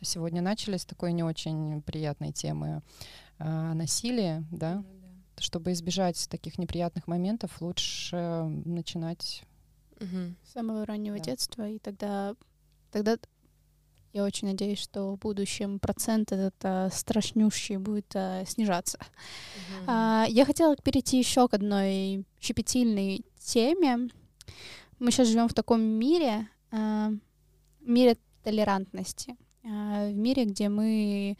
сегодня 0.00 0.40
начали 0.40 0.76
с 0.76 0.84
такой 0.84 1.12
не 1.12 1.24
очень 1.24 1.82
приятной 1.82 2.30
темы 2.30 2.82
э, 3.40 3.72
насилия, 3.72 4.44
да, 4.52 4.76
да, 4.76 4.84
чтобы 5.42 5.72
избежать 5.72 6.28
таких 6.30 6.58
неприятных 6.58 7.08
моментов, 7.08 7.60
лучше 7.60 8.16
начинать 8.64 9.42
угу. 10.00 10.34
с 10.44 10.52
самого 10.52 10.86
раннего 10.86 11.18
да. 11.18 11.24
детства, 11.24 11.68
и 11.68 11.78
тогда 11.78 12.34
тогда 12.90 13.16
я 14.14 14.24
очень 14.24 14.46
надеюсь, 14.46 14.78
что 14.78 15.16
в 15.16 15.18
будущем 15.18 15.80
процент 15.80 16.30
этот 16.30 16.54
а, 16.62 16.88
страшнющий 16.90 17.78
будет 17.78 18.14
а, 18.14 18.44
снижаться. 18.46 18.98
Mm-hmm. 18.98 19.84
А, 19.88 20.26
я 20.28 20.44
хотела 20.44 20.76
перейти 20.76 21.18
еще 21.18 21.48
к 21.48 21.54
одной 21.54 22.24
щепетильной 22.40 23.24
теме. 23.40 24.08
Мы 25.00 25.10
сейчас 25.10 25.26
живем 25.26 25.48
в 25.48 25.54
таком 25.54 25.80
мире, 25.82 26.48
э, 26.70 27.10
мире 27.80 28.16
толерантности, 28.44 29.36
э, 29.64 30.10
в 30.12 30.16
мире, 30.16 30.44
где 30.44 30.68
мы 30.68 31.36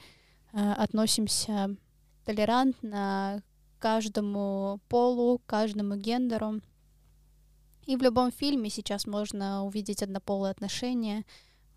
э, 0.52 0.72
относимся 0.72 1.76
толерантно 2.24 3.42
к 3.78 3.82
каждому 3.82 4.80
полу, 4.88 5.40
каждому 5.46 5.94
гендеру. 5.94 6.60
И 7.86 7.96
в 7.96 8.02
любом 8.02 8.32
фильме 8.32 8.70
сейчас 8.70 9.06
можно 9.06 9.64
увидеть 9.64 10.02
однополые 10.02 10.50
отношения. 10.50 11.24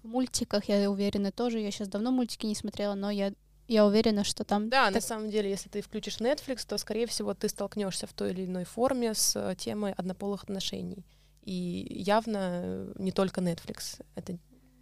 В 0.04 0.08
мультиках, 0.08 0.66
я 0.66 0.90
уверена, 0.90 1.32
тоже. 1.32 1.60
Я 1.60 1.72
сейчас 1.72 1.88
давно 1.88 2.12
мультики 2.12 2.46
не 2.46 2.56
смотрела, 2.56 2.96
но 2.96 3.10
я 3.10 3.34
я 3.68 3.86
уверена, 3.86 4.24
что 4.24 4.46
там... 4.46 4.70
Да, 4.70 4.86
так... 4.86 4.96
на 4.96 5.02
самом 5.02 5.30
деле, 5.30 5.50
если 5.50 5.68
ты 5.68 5.82
включишь 5.82 6.20
Netflix, 6.20 6.66
то, 6.66 6.78
скорее 6.78 7.06
всего, 7.06 7.34
ты 7.34 7.50
столкнешься 7.50 8.08
в 8.08 8.14
той 8.14 8.32
или 8.32 8.46
иной 8.46 8.64
форме 8.64 9.14
с 9.14 9.36
э, 9.36 9.56
темой 9.56 9.92
однополых 9.92 10.44
отношений. 10.44 11.06
И 11.44 11.86
явно 11.90 12.94
не 12.96 13.12
только 13.12 13.42
Netflix 13.42 14.02
это 14.16 14.38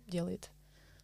делает. 0.08 0.52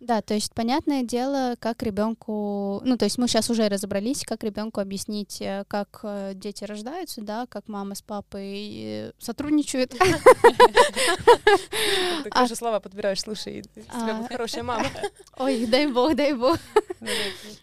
Да, 0.02 0.22
то 0.24 0.34
есть 0.34 0.52
понятное 0.56 1.04
дело, 1.04 1.56
как 1.60 1.84
ребенку, 1.84 2.82
ну 2.84 2.98
то 2.98 3.06
есть 3.06 3.20
мы 3.20 3.28
сейчас 3.28 3.52
уже 3.52 3.70
разобрались, 3.70 4.24
как 4.26 4.44
ребенку 4.44 4.82
объяснить, 4.82 5.40
э, 5.42 5.64
как 5.68 6.00
э, 6.02 6.32
дети 6.34 6.64
рождаются, 6.64 7.22
да, 7.22 7.46
как 7.46 7.68
мама 7.68 7.94
с 7.94 8.02
папой 8.02 8.84
э, 8.84 9.12
сотрудничают. 9.20 9.92
Ты 12.24 12.30
тоже 12.32 12.56
слова 12.56 12.80
подбираешь, 12.80 13.22
слушай, 13.22 13.62
тебя 13.62 14.16
будет 14.16 14.32
хорошая 14.32 14.64
мама. 14.64 14.88
Ой, 15.38 15.68
дай 15.68 15.86
бог, 15.86 16.16
дай 16.16 16.34
бог. 16.34 16.58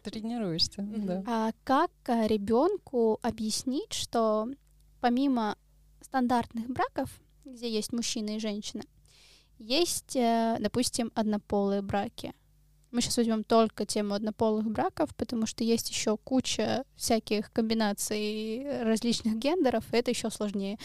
Тренируешься, 0.05 0.83
да. 0.83 1.25
А 1.27 1.51
как 1.65 1.91
ребенку 2.07 3.19
объяснить, 3.23 3.93
что 3.93 4.47
помимо 5.01 5.57
стандартных 6.03 6.69
браков, 6.69 7.11
где 7.45 7.69
есть 7.69 7.93
мужчина 7.93 8.37
и 8.37 8.39
женщина, 8.39 8.85
есть, 9.59 10.17
э, 10.17 10.57
допустим, 10.61 11.13
однополые 11.15 11.83
браки. 11.83 12.35
Мы 12.91 13.03
сейчас 13.03 13.19
возьмем 13.19 13.45
только 13.45 13.85
тему 13.85 14.15
однополых 14.15 14.71
браков, 14.71 15.15
потому 15.15 15.45
что 15.45 15.63
есть 15.63 15.91
еще 15.91 16.17
куча 16.17 16.85
всяких 16.97 17.53
комбинаций 17.53 18.83
различных 18.83 19.37
гендеров, 19.37 19.85
и 19.93 19.97
это 19.97 20.11
еще 20.11 20.31
сложнее. 20.31 20.79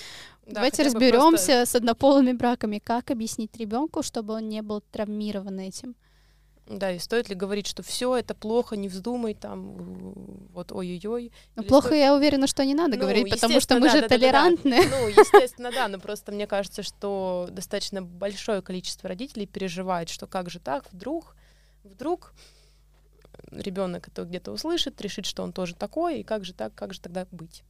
Да, 0.45 0.55
Давайте 0.55 0.83
разберемся 0.83 1.45
просто... 1.45 1.65
с 1.65 1.75
однополыми 1.75 2.33
браками, 2.33 2.79
как 2.83 3.09
объяснить 3.09 3.55
ребенку, 3.55 4.03
чтобы 4.03 4.33
он 4.33 4.49
не 4.49 4.62
был 4.62 4.81
травмирован 4.91 5.59
этим. 5.59 5.95
Да, 6.65 6.91
и 6.91 6.99
стоит 6.99 7.28
ли 7.28 7.36
говорить, 7.36 7.67
что 7.67 7.84
все 7.84 8.15
это 8.15 8.34
плохо, 8.34 8.78
не 8.78 8.88
вздумай, 8.88 9.34
там, 9.34 9.73
вот 10.54 10.71
ой-ой-ой. 10.71 11.32
Ну, 11.56 11.63
плохо, 11.63 11.88
стоит... 11.88 11.99
я 11.99 12.15
уверена, 12.15 12.47
что 12.47 12.63
не 12.63 12.73
надо 12.73 12.95
ну, 12.95 13.02
говорить, 13.02 13.30
потому 13.30 13.60
что 13.60 13.76
мы 13.76 13.88
да, 13.88 13.89
же 13.89 14.02
да, 14.02 14.08
толерантны. 14.08 14.84
Да, 14.84 14.89
да. 14.89 14.97
Ну, 14.97 15.08
естественно, 15.10 15.71
да, 15.71 15.89
но 15.89 15.99
просто 15.99 16.32
мне 16.32 16.47
кажется, 16.47 16.82
что 16.82 17.49
достаточно 17.52 18.02
большое 18.02 18.62
количество 18.62 19.10
родителей 19.10 19.45
переживает, 19.45 20.08
что 20.08 20.26
как 20.26 20.49
же 20.49 20.60
так, 20.60 20.86
вдруг, 20.93 21.36
вдруг 21.84 22.34
ребенок 23.52 24.08
это 24.08 24.23
где-то 24.23 24.52
услышит, 24.52 25.02
решит, 25.02 25.26
что 25.26 25.43
он 25.43 25.52
тоже 25.52 25.76
такой, 25.76 26.21
и 26.21 26.23
как 26.23 26.45
же 26.45 26.54
так, 26.54 26.73
как 26.76 26.93
же 26.93 27.02
тогда 27.02 27.28
быть? 27.32 27.63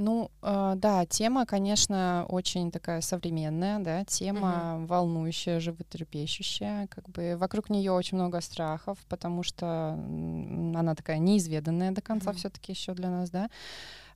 Ну, 0.00 0.30
э, 0.42 0.74
да, 0.76 1.06
тема, 1.06 1.44
конечно, 1.44 2.24
очень 2.28 2.70
такая 2.70 3.00
современная, 3.00 3.80
да, 3.80 4.04
тема 4.04 4.76
угу. 4.76 4.86
волнующая, 4.86 5.58
животрепещущая, 5.58 6.86
как 6.86 7.08
бы 7.08 7.36
вокруг 7.36 7.68
нее 7.68 7.90
очень 7.90 8.16
много 8.16 8.40
страхов, 8.40 8.98
потому 9.08 9.42
что 9.42 9.98
она 9.98 10.94
такая 10.94 11.18
неизведанная 11.18 11.90
до 11.90 12.00
конца 12.00 12.30
угу. 12.30 12.38
все-таки 12.38 12.70
еще 12.72 12.94
для 12.94 13.10
нас, 13.10 13.30
да. 13.30 13.50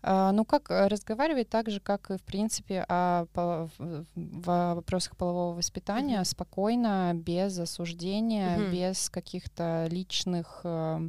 Uh, 0.05 0.33
ну, 0.33 0.45
как 0.45 0.69
э, 0.73 0.89
разговаривать 0.89 1.49
так 1.49 1.71
же, 1.71 1.79
как 1.79 2.11
и, 2.11 2.17
в 2.17 2.23
принципе, 2.23 2.85
о, 2.89 3.27
в, 3.35 3.71
в 3.79 4.75
вопросах 4.75 5.17
полового 5.17 5.55
воспитания, 5.55 6.19
mm-hmm. 6.19 6.25
спокойно, 6.25 7.13
без 7.15 7.57
осуждения, 7.57 8.59
mm-hmm. 8.59 8.73
без 8.73 9.09
каких-то 9.09 9.87
личных 9.89 10.63
uh, 10.65 11.09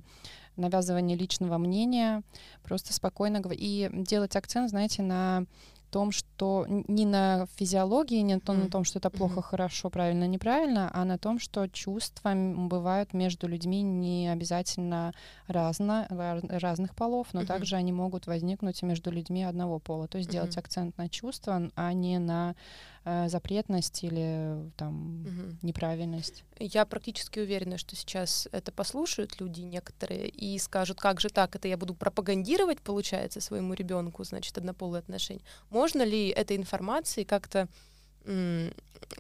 навязывание 0.56 1.18
личного 1.18 1.58
мнения, 1.58 2.24
просто 2.64 2.94
спокойно 2.94 3.42
и 3.52 3.90
делать 3.94 4.36
акцент, 4.36 4.70
знаете, 4.70 5.02
на 5.02 5.46
том, 5.94 6.12
что 6.12 6.66
не 6.68 7.06
на 7.06 7.46
физиологии, 7.56 8.22
не 8.22 8.34
mm. 8.34 8.54
на 8.54 8.70
том, 8.70 8.84
что 8.84 8.98
это 8.98 9.12
плохо, 9.12 9.40
mm-hmm. 9.40 9.44
хорошо, 9.44 9.90
правильно, 9.92 10.28
неправильно, 10.28 10.90
а 10.92 11.06
на 11.06 11.20
том, 11.20 11.38
что 11.38 11.68
чувства 11.68 12.34
бывают 12.34 13.14
между 13.14 13.48
людьми 13.48 13.84
не 13.84 14.28
обязательно 14.34 15.14
разно, 15.48 16.08
разных 16.50 16.96
полов, 16.96 17.28
но 17.34 17.42
mm-hmm. 17.42 17.46
также 17.46 17.76
они 17.76 17.92
могут 17.92 18.26
возникнуть 18.26 18.82
между 18.82 19.12
людьми 19.12 19.44
одного 19.44 19.78
пола. 19.78 20.08
То 20.08 20.18
есть 20.18 20.30
mm-hmm. 20.30 20.34
делать 20.34 20.58
акцент 20.58 20.98
на 20.98 21.10
чувства, 21.10 21.70
а 21.76 21.94
не 21.94 22.18
на 22.18 22.56
э, 23.06 23.30
запретность 23.30 24.04
или 24.04 24.72
там 24.76 25.22
угу. 25.22 25.58
неправильность. 25.62 26.44
Я 26.60 26.86
практически 26.86 27.40
уверена, 27.40 27.78
что 27.78 27.96
сейчас 27.96 28.48
это 28.52 28.72
послушают 28.72 29.40
люди 29.40 29.62
некоторые 29.62 30.30
и 30.30 30.58
скажут, 30.60 31.00
как 31.00 31.20
же 31.20 31.30
так, 31.30 31.56
это 31.56 31.68
я 31.68 31.78
буду 31.78 31.94
пропагандировать, 31.94 32.82
получается, 32.82 33.42
своему 33.42 33.74
ребенку, 33.74 34.24
значит, 34.24 34.58
однополые 34.58 35.00
отношения. 35.00 35.44
Можно 35.70 36.04
ли 36.04 36.30
этой 36.30 36.58
информацией 36.58 37.26
как-то 37.26 37.68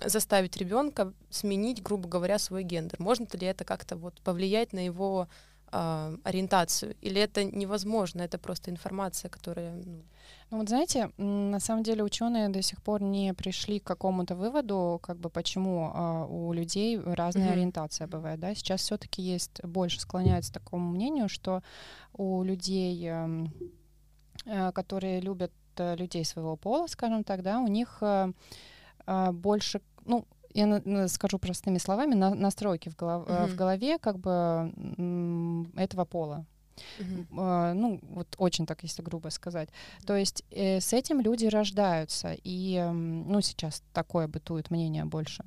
заставить 0.06 0.56
ребенка 0.56 1.13
сменить, 1.30 1.84
грубо 1.84 2.08
говоря, 2.08 2.39
свой 2.39 2.63
гендер? 2.63 3.02
Можно 3.02 3.28
ли 3.34 3.48
это 3.48 3.65
как-то 3.65 3.98
вот 3.98 4.22
повлиять 4.22 4.72
на 4.72 4.86
его 4.86 5.28
э, 5.74 6.18
ориентацию? 6.24 6.96
Или 7.02 7.22
это 7.22 7.44
невозможно? 7.44 8.22
Это 8.22 8.38
просто 8.38 8.72
информация, 8.72 9.30
которая 9.30 9.74
ну, 9.86 10.04
ну 10.52 10.60
вот 10.60 10.70
знаете, 10.70 11.10
на 11.18 11.60
самом 11.60 11.84
деле 11.84 12.04
ученые 12.04 12.50
до 12.50 12.62
сих 12.62 12.82
пор 12.84 13.02
не 13.02 13.34
пришли 13.34 13.80
к 13.80 13.84
какому-то 13.84 14.36
выводу, 14.36 15.00
как 15.02 15.18
бы 15.18 15.30
почему 15.30 15.92
э, 15.92 16.26
у 16.30 16.54
людей 16.54 17.00
разная 17.00 17.50
mm-hmm. 17.50 17.52
ориентация 17.52 18.08
бывает, 18.08 18.40
да. 18.40 18.54
Сейчас 18.54 18.82
все-таки 18.82 19.22
есть 19.22 19.64
больше 19.64 20.00
склоняется 20.00 20.52
к 20.52 20.60
такому 20.64 20.92
мнению, 20.92 21.28
что 21.28 21.64
у 22.14 22.44
людей, 22.44 23.04
э, 23.10 23.46
э, 24.46 24.72
которые 24.74 25.22
любят 25.22 25.52
э, 25.78 25.96
людей 25.96 26.24
своего 26.24 26.56
пола, 26.56 26.88
скажем 26.88 27.24
так, 27.24 27.42
да, 27.42 27.60
у 27.60 27.68
них 27.68 27.98
э, 28.02 28.32
э, 29.08 29.32
больше, 29.32 29.82
ну 30.06 30.26
я 30.54 31.08
скажу 31.08 31.39
простыми 31.39 31.78
словами, 31.78 32.16
на, 32.16 32.36
настройки 32.36 32.89
в, 32.89 32.96
голов, 32.96 33.28
mm-hmm. 33.28 33.48
в 33.48 33.56
голове 33.56 33.98
как 34.00 34.20
бы 34.20 35.72
этого 35.76 36.06
пола. 36.06 36.46
Uh-huh. 37.00 37.74
ну, 37.74 38.00
вот 38.02 38.36
очень 38.38 38.66
так, 38.66 38.84
если 38.84 39.02
грубо 39.02 39.30
сказать. 39.30 39.70
То 40.06 40.16
есть 40.16 40.44
э, 40.52 40.80
с 40.80 40.94
этим 40.94 41.22
люди 41.22 41.46
рождаются, 41.46 42.36
и, 42.44 42.76
э, 42.76 42.92
ну, 42.92 43.42
сейчас 43.42 43.84
такое 43.94 44.28
бытует 44.28 44.72
мнение 44.72 45.06
больше 45.06 45.44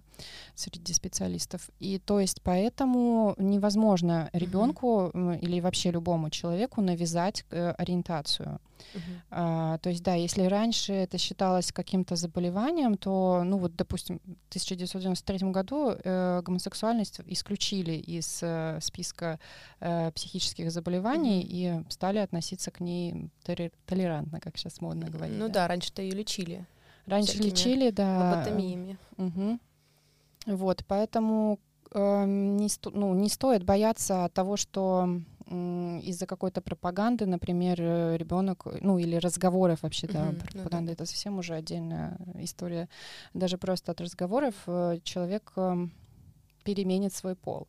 среди 0.55 0.93
специалистов. 0.93 1.69
И 1.79 1.99
то 1.99 2.21
есть 2.21 2.43
поэтому 2.43 3.35
невозможно 3.39 4.31
ребенку 4.33 5.11
uh-huh. 5.13 5.39
или 5.41 5.61
вообще 5.61 5.91
любому 5.91 6.31
человеку 6.31 6.81
навязать 6.81 7.45
э, 7.51 7.71
ориентацию. 7.73 8.61
Uh-huh. 8.95 9.01
А, 9.31 9.79
то 9.79 9.91
есть, 9.91 10.03
да, 10.03 10.15
если 10.15 10.43
раньше 10.43 10.93
это 10.93 11.19
считалось 11.19 11.73
каким-то 11.73 12.17
заболеванием, 12.17 12.97
то, 12.97 13.43
ну 13.45 13.59
вот, 13.59 13.77
допустим, 13.77 14.21
в 14.25 14.49
1993 14.49 15.51
году 15.51 15.91
э, 15.93 16.43
гомосексуальность 16.43 17.21
исключили 17.27 17.93
из 17.93 18.41
э, 18.43 18.79
списка 18.81 19.39
э, 19.81 20.11
психических 20.13 20.71
заболеваний 20.71 21.43
uh-huh. 21.43 21.85
и 21.87 21.91
стали 21.91 22.19
относиться 22.19 22.71
к 22.71 22.81
ней 22.81 23.31
толерантно, 23.87 24.41
как 24.41 24.57
сейчас 24.57 24.81
модно 24.81 25.09
говорить. 25.09 25.39
Ну 25.39 25.49
да, 25.49 25.55
да 25.55 25.69
раньше-то 25.69 26.03
ее 26.03 26.13
лечили. 26.13 26.67
Раньше 27.07 27.39
лечили, 27.39 27.91
да. 27.91 28.33
Лоботомиями. 28.33 28.99
Угу. 29.17 29.59
Вот, 30.47 30.85
поэтому 30.87 31.59
э, 31.93 32.25
не, 32.27 32.69
сто, 32.69 32.91
ну, 32.91 33.15
не 33.15 33.29
стоит 33.29 33.65
бояться 33.65 34.31
того, 34.35 34.57
что 34.57 35.21
из-за 35.49 36.27
какой-то 36.27 36.61
пропаганды, 36.61 37.25
например, 37.25 37.81
э, 37.81 38.17
ребенок, 38.17 38.67
ну 38.81 38.99
или 38.99 39.17
разговоров 39.17 39.83
вообще, 39.83 40.09
да, 40.09 40.27
mm-hmm. 40.27 40.53
пропаганда 40.53 40.93
это 40.93 41.07
совсем 41.07 41.39
уже 41.39 41.55
отдельная 41.55 42.19
история. 42.41 42.89
Даже 43.33 43.57
просто 43.57 43.93
от 43.93 44.01
разговоров 44.01 44.55
э, 44.67 44.99
человек 45.05 45.53
эм, 45.57 45.93
переменит 46.65 47.15
свой 47.15 47.37
пол. 47.37 47.69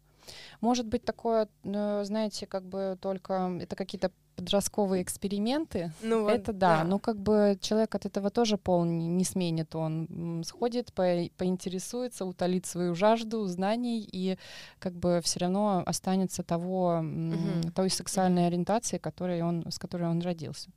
Может 0.60 0.88
быть 0.88 1.06
такое, 1.06 1.48
знаете, 1.64 2.48
как 2.48 2.66
бы 2.66 2.98
только 3.00 3.58
это 3.62 3.76
какие-то 3.76 4.12
подростковые 4.38 5.02
эксперименты, 5.02 5.92
ну, 6.02 6.22
вот, 6.22 6.32
это 6.32 6.54
да, 6.54 6.78
да, 6.78 6.84
но 6.84 7.00
как 7.00 7.18
бы 7.18 7.58
человек 7.60 7.96
от 7.96 8.06
этого 8.06 8.30
тоже 8.30 8.58
пол 8.58 8.86
не, 8.86 9.08
не 9.08 9.26
сменит, 9.26 9.76
он 9.76 10.44
сходит, 10.46 10.94
по, 10.94 11.04
поинтересуется, 11.38 12.26
утолит 12.26 12.66
свою 12.66 12.96
жажду 12.96 13.46
знаний 13.48 14.08
и 14.10 14.38
как 14.80 14.94
бы 14.94 15.22
все 15.24 15.40
равно 15.40 15.84
останется 15.86 16.44
того, 16.44 17.00
угу. 17.02 17.72
той 17.76 17.90
сексуальной 17.90 18.48
ориентации, 18.48 19.00
которой 19.00 19.42
он, 19.42 19.66
с 19.70 19.80
которой 19.80 20.08
он 20.08 20.22
родился. 20.22 20.70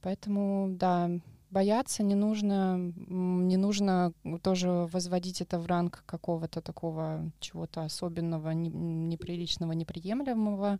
Поэтому, 0.00 0.70
да, 0.70 1.10
бояться 1.50 2.02
не 2.02 2.14
нужно, 2.14 2.78
не 2.78 3.56
нужно 3.56 4.12
тоже 4.42 4.88
возводить 4.92 5.42
это 5.42 5.58
в 5.58 5.66
ранг 5.66 6.02
какого-то 6.06 6.60
такого 6.60 7.30
чего-то 7.40 7.82
особенного, 7.82 8.50
неприличного, 8.50 9.72
неприемлемого. 9.72 10.78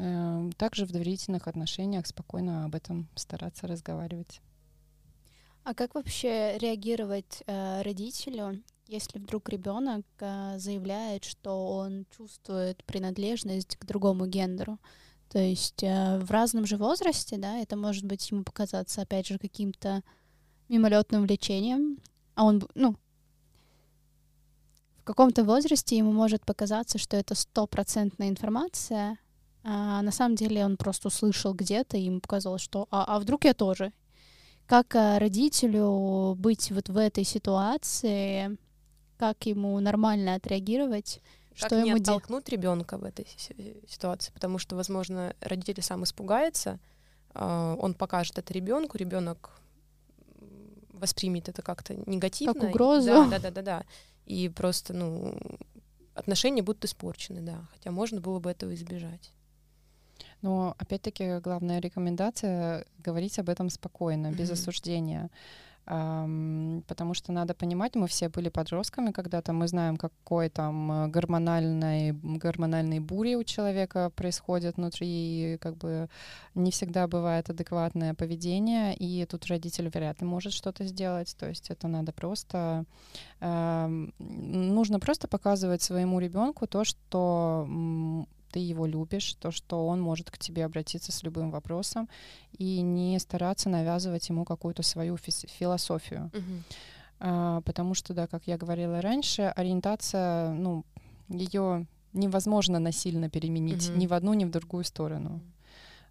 Эм, 0.00 0.52
также 0.52 0.86
в 0.86 0.92
доверительных 0.92 1.48
отношениях 1.48 2.06
спокойно 2.06 2.64
об 2.64 2.76
этом 2.76 3.08
стараться 3.16 3.66
разговаривать. 3.66 4.40
А 5.64 5.74
как 5.74 5.96
вообще 5.96 6.56
реагировать 6.58 7.42
э, 7.46 7.82
родителю, 7.82 8.62
если 8.86 9.18
вдруг 9.18 9.48
ребенок 9.48 10.06
э, 10.20 10.54
заявляет, 10.58 11.24
что 11.24 11.66
он 11.72 12.06
чувствует 12.16 12.84
принадлежность 12.84 13.76
к 13.76 13.84
другому 13.84 14.26
гендеру? 14.26 14.78
То 15.30 15.40
есть 15.40 15.82
э, 15.82 16.20
в 16.20 16.30
разном 16.30 16.64
же 16.64 16.76
возрасте, 16.76 17.36
да, 17.36 17.58
это 17.58 17.76
может 17.76 18.04
быть 18.04 18.30
ему 18.30 18.44
показаться, 18.44 19.02
опять 19.02 19.26
же, 19.26 19.36
каким-то 19.36 20.04
мимолетным 20.68 21.26
влечением, 21.26 21.98
а 22.36 22.44
он, 22.44 22.62
ну, 22.76 22.94
в 24.98 25.02
каком-то 25.02 25.42
возрасте 25.42 25.98
ему 25.98 26.12
может 26.12 26.46
показаться, 26.46 26.98
что 26.98 27.16
это 27.16 27.34
стопроцентная 27.34 28.28
информация, 28.28 29.18
а 29.70 30.00
на 30.00 30.12
самом 30.12 30.34
деле 30.34 30.64
он 30.64 30.78
просто 30.78 31.08
услышал 31.08 31.52
где-то, 31.52 31.98
и 31.98 32.04
ему 32.04 32.20
показалось, 32.20 32.62
что 32.62 32.88
а, 32.90 33.04
а 33.04 33.20
вдруг 33.20 33.44
я 33.44 33.52
тоже. 33.52 33.92
Как 34.66 34.96
а, 34.96 35.18
родителю 35.18 36.34
быть 36.36 36.72
вот 36.72 36.88
в 36.88 36.96
этой 36.96 37.22
ситуации, 37.24 38.56
как 39.18 39.44
ему 39.44 39.78
нормально 39.78 40.36
отреагировать, 40.36 41.20
как 41.50 41.66
что 41.66 41.82
не 41.82 41.90
ему 41.90 42.00
оттолкнуть 42.00 42.48
ребенка 42.48 42.96
в 42.96 43.04
этой 43.04 43.26
ситуации, 43.86 44.32
потому 44.32 44.56
что, 44.56 44.74
возможно, 44.74 45.36
родитель 45.42 45.82
сам 45.82 46.02
испугается, 46.04 46.80
а, 47.34 47.76
он 47.78 47.92
покажет 47.92 48.38
это 48.38 48.54
ребенку, 48.54 48.96
ребенок 48.96 49.60
воспримет 50.92 51.50
это 51.50 51.60
как-то 51.60 51.94
негативно. 52.06 52.54
Как 52.54 52.70
угрозу. 52.70 53.08
Да, 53.08 53.28
да, 53.28 53.38
да, 53.38 53.50
да, 53.50 53.62
да. 53.62 53.84
И 54.24 54.48
просто, 54.48 54.94
ну, 54.94 55.38
отношения 56.14 56.62
будут 56.62 56.86
испорчены, 56.86 57.42
да. 57.42 57.68
Хотя 57.74 57.90
можно 57.90 58.22
было 58.22 58.40
бы 58.40 58.50
этого 58.50 58.74
избежать. 58.74 59.34
Но 60.42 60.74
опять-таки 60.78 61.38
главная 61.40 61.80
рекомендация 61.80 62.84
говорить 62.98 63.38
об 63.38 63.48
этом 63.48 63.70
спокойно, 63.70 64.30
без 64.30 64.50
mm-hmm. 64.50 64.52
осуждения 64.52 65.30
потому 65.88 67.14
что 67.14 67.32
надо 67.32 67.54
понимать, 67.54 67.94
мы 67.94 68.08
все 68.08 68.28
были 68.28 68.50
подростками 68.50 69.10
когда-то, 69.10 69.54
мы 69.54 69.68
знаем, 69.68 69.96
какой 69.96 70.50
там 70.50 70.92
э, 70.92 71.08
гормональной, 71.08 72.12
гормональной 72.12 73.00
бури 73.00 73.36
у 73.36 73.42
человека 73.44 74.10
происходит 74.14 74.76
внутри, 74.76 75.06
и 75.54 75.56
как 75.56 75.78
бы 75.78 76.10
не 76.54 76.70
всегда 76.70 77.08
бывает 77.08 77.48
адекватное 77.48 78.12
поведение, 78.12 78.94
и 78.96 79.24
тут 79.24 79.46
родитель 79.46 79.88
вряд 79.88 80.20
ли 80.20 80.26
может 80.26 80.52
что-то 80.52 80.84
сделать, 80.84 81.34
то 81.38 81.48
есть 81.48 81.70
это 81.70 81.88
надо 81.88 82.12
просто, 82.12 82.84
э, 83.40 84.06
нужно 84.18 85.00
просто 85.00 85.26
показывать 85.26 85.80
своему 85.80 86.20
ребенку 86.20 86.66
то, 86.66 86.84
что 86.84 87.66
ты 88.50 88.58
его 88.58 88.86
любишь, 88.86 89.34
то, 89.34 89.50
что 89.50 89.86
он 89.86 90.00
может 90.00 90.30
к 90.30 90.38
тебе 90.38 90.64
обратиться 90.64 91.12
с 91.12 91.22
любым 91.22 91.50
вопросом, 91.50 92.08
и 92.56 92.80
не 92.80 93.18
стараться 93.18 93.68
навязывать 93.68 94.28
ему 94.28 94.44
какую-то 94.44 94.82
свою 94.82 95.16
философию. 95.16 96.30
Uh-huh. 96.32 96.62
А, 97.20 97.60
потому 97.62 97.94
что, 97.94 98.14
да, 98.14 98.26
как 98.26 98.46
я 98.46 98.56
говорила 98.56 99.00
раньше, 99.00 99.52
ориентация, 99.56 100.52
ну, 100.52 100.84
ее 101.28 101.86
невозможно 102.12 102.78
насильно 102.78 103.28
переменить 103.28 103.88
uh-huh. 103.90 103.96
ни 103.96 104.06
в 104.06 104.12
одну, 104.14 104.34
ни 104.34 104.44
в 104.44 104.50
другую 104.50 104.84
сторону 104.84 105.40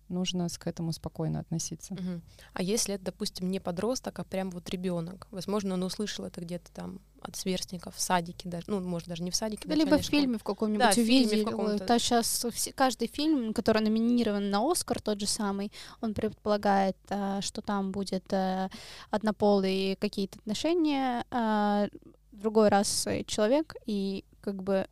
нужно 0.09 0.47
к 0.49 0.67
этому 0.67 0.91
спокойно 0.91 1.39
относиться. 1.39 1.93
Угу. 1.93 2.21
А 2.53 2.61
если 2.61 2.95
это, 2.95 3.05
допустим, 3.05 3.49
не 3.49 3.59
подросток, 3.59 4.19
а 4.19 4.23
прям 4.23 4.49
вот 4.51 4.69
ребенок, 4.69 5.27
возможно, 5.31 5.73
он 5.73 5.83
услышал 5.83 6.25
это 6.25 6.41
где-то 6.41 6.71
там 6.71 6.99
от 7.21 7.35
сверстников 7.35 7.95
в 7.95 7.99
садике 7.99 8.47
даже, 8.47 8.65
ну, 8.67 8.79
может, 8.79 9.07
даже 9.07 9.23
не 9.23 9.31
в 9.31 9.35
садике. 9.35 9.67
Да, 9.67 9.75
либо 9.75 9.97
в 9.97 10.01
фильме 10.03 10.37
в 10.37 10.43
каком-нибудь 10.43 10.95
да, 10.95 11.01
увидели. 11.01 11.43
В 11.43 11.85
да, 11.85 11.99
сейчас 11.99 12.45
каждый 12.75 13.07
фильм, 13.07 13.53
который 13.53 13.81
номинирован 13.81 14.49
на 14.49 14.71
Оскар, 14.71 15.01
тот 15.01 15.19
же 15.19 15.27
самый, 15.27 15.71
он 16.01 16.13
предполагает, 16.13 16.97
а, 17.09 17.41
что 17.41 17.61
там 17.61 17.91
будет 17.91 18.31
а, 18.31 18.69
однополые 19.09 19.95
какие-то 19.95 20.39
отношения, 20.39 21.25
а, 21.31 21.87
другой 22.31 22.69
раз 22.69 23.07
человек, 23.25 23.75
и 23.85 24.23
как 24.41 24.61
бы 24.61 24.87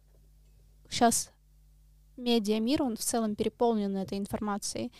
сейчас 0.89 1.31
медиа-мир, 2.17 2.83
он 2.83 2.95
в 2.95 3.01
целом 3.01 3.35
переполнен 3.35 3.95
этой 3.97 4.17
информацией. 4.17 4.91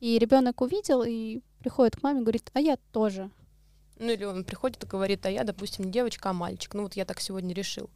И 0.00 0.18
ребенок 0.18 0.60
увидел 0.60 1.02
и 1.02 1.40
приходит 1.60 1.96
к 1.96 2.02
маме 2.02 2.20
и 2.20 2.22
говорит, 2.22 2.50
а 2.54 2.60
я 2.60 2.76
тоже. 2.92 3.30
Ну 3.98 4.10
или 4.10 4.24
он 4.24 4.44
приходит 4.44 4.82
и 4.82 4.86
говорит, 4.86 5.24
а 5.26 5.30
я, 5.30 5.44
допустим, 5.44 5.86
не 5.86 5.92
девочка, 5.92 6.30
а 6.30 6.32
мальчик. 6.32 6.74
Ну 6.74 6.82
вот 6.82 6.94
я 6.94 7.04
так 7.04 7.20
сегодня 7.20 7.54
решил. 7.54 7.88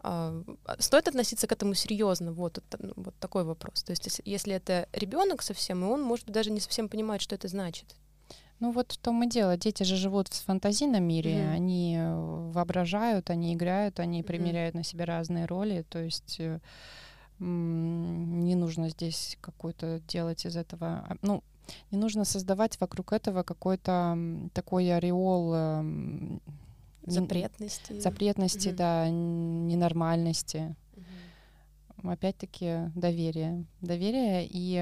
А, 0.00 0.42
а 0.64 0.80
стоит 0.80 1.08
относиться 1.08 1.46
к 1.46 1.52
этому 1.52 1.74
серьезно? 1.74 2.32
Вот, 2.32 2.62
ну, 2.78 2.92
вот 2.96 3.14
такой 3.18 3.44
вопрос. 3.44 3.82
То 3.82 3.92
есть 3.92 4.20
если 4.24 4.54
это 4.54 4.88
ребенок 4.92 5.42
совсем, 5.42 5.84
и 5.84 5.88
он, 5.88 6.02
может 6.02 6.26
быть, 6.26 6.34
даже 6.34 6.50
не 6.50 6.60
совсем 6.60 6.88
понимает, 6.88 7.22
что 7.22 7.34
это 7.34 7.48
значит. 7.48 7.96
Ну 8.58 8.72
вот 8.72 8.92
в 8.92 8.98
том 8.98 9.22
и 9.22 9.28
дело. 9.28 9.56
Дети 9.56 9.82
же 9.82 9.96
живут 9.96 10.28
в 10.28 10.44
фантазийном 10.44 11.02
мире, 11.02 11.32
mm-hmm. 11.32 11.52
они 11.52 11.96
э, 11.98 12.14
воображают, 12.52 13.28
они 13.30 13.54
играют, 13.54 14.00
они 14.00 14.20
mm-hmm. 14.20 14.26
примеряют 14.26 14.74
на 14.74 14.82
себя 14.82 15.04
разные 15.04 15.44
роли. 15.44 15.84
То 15.88 15.98
есть 15.98 16.36
э, 16.38 16.60
не 17.38 18.54
нужно 18.54 18.88
здесь 18.90 19.36
какой-то 19.40 20.00
делать 20.08 20.46
из 20.46 20.56
этого, 20.56 21.04
а, 21.08 21.16
ну, 21.22 21.42
не 21.90 21.98
нужно 21.98 22.24
создавать 22.24 22.80
вокруг 22.80 23.12
этого 23.12 23.42
какой-то 23.42 24.16
такой 24.52 24.94
ореол 24.94 25.54
эм, 25.54 26.40
запретности, 27.06 27.98
запретности, 27.98 28.68
угу. 28.68 28.76
да, 28.76 29.08
ненормальности. 29.08 30.76
Угу. 30.96 32.10
Опять-таки 32.10 32.90
доверие, 32.94 33.64
доверие 33.80 34.46
и 34.48 34.76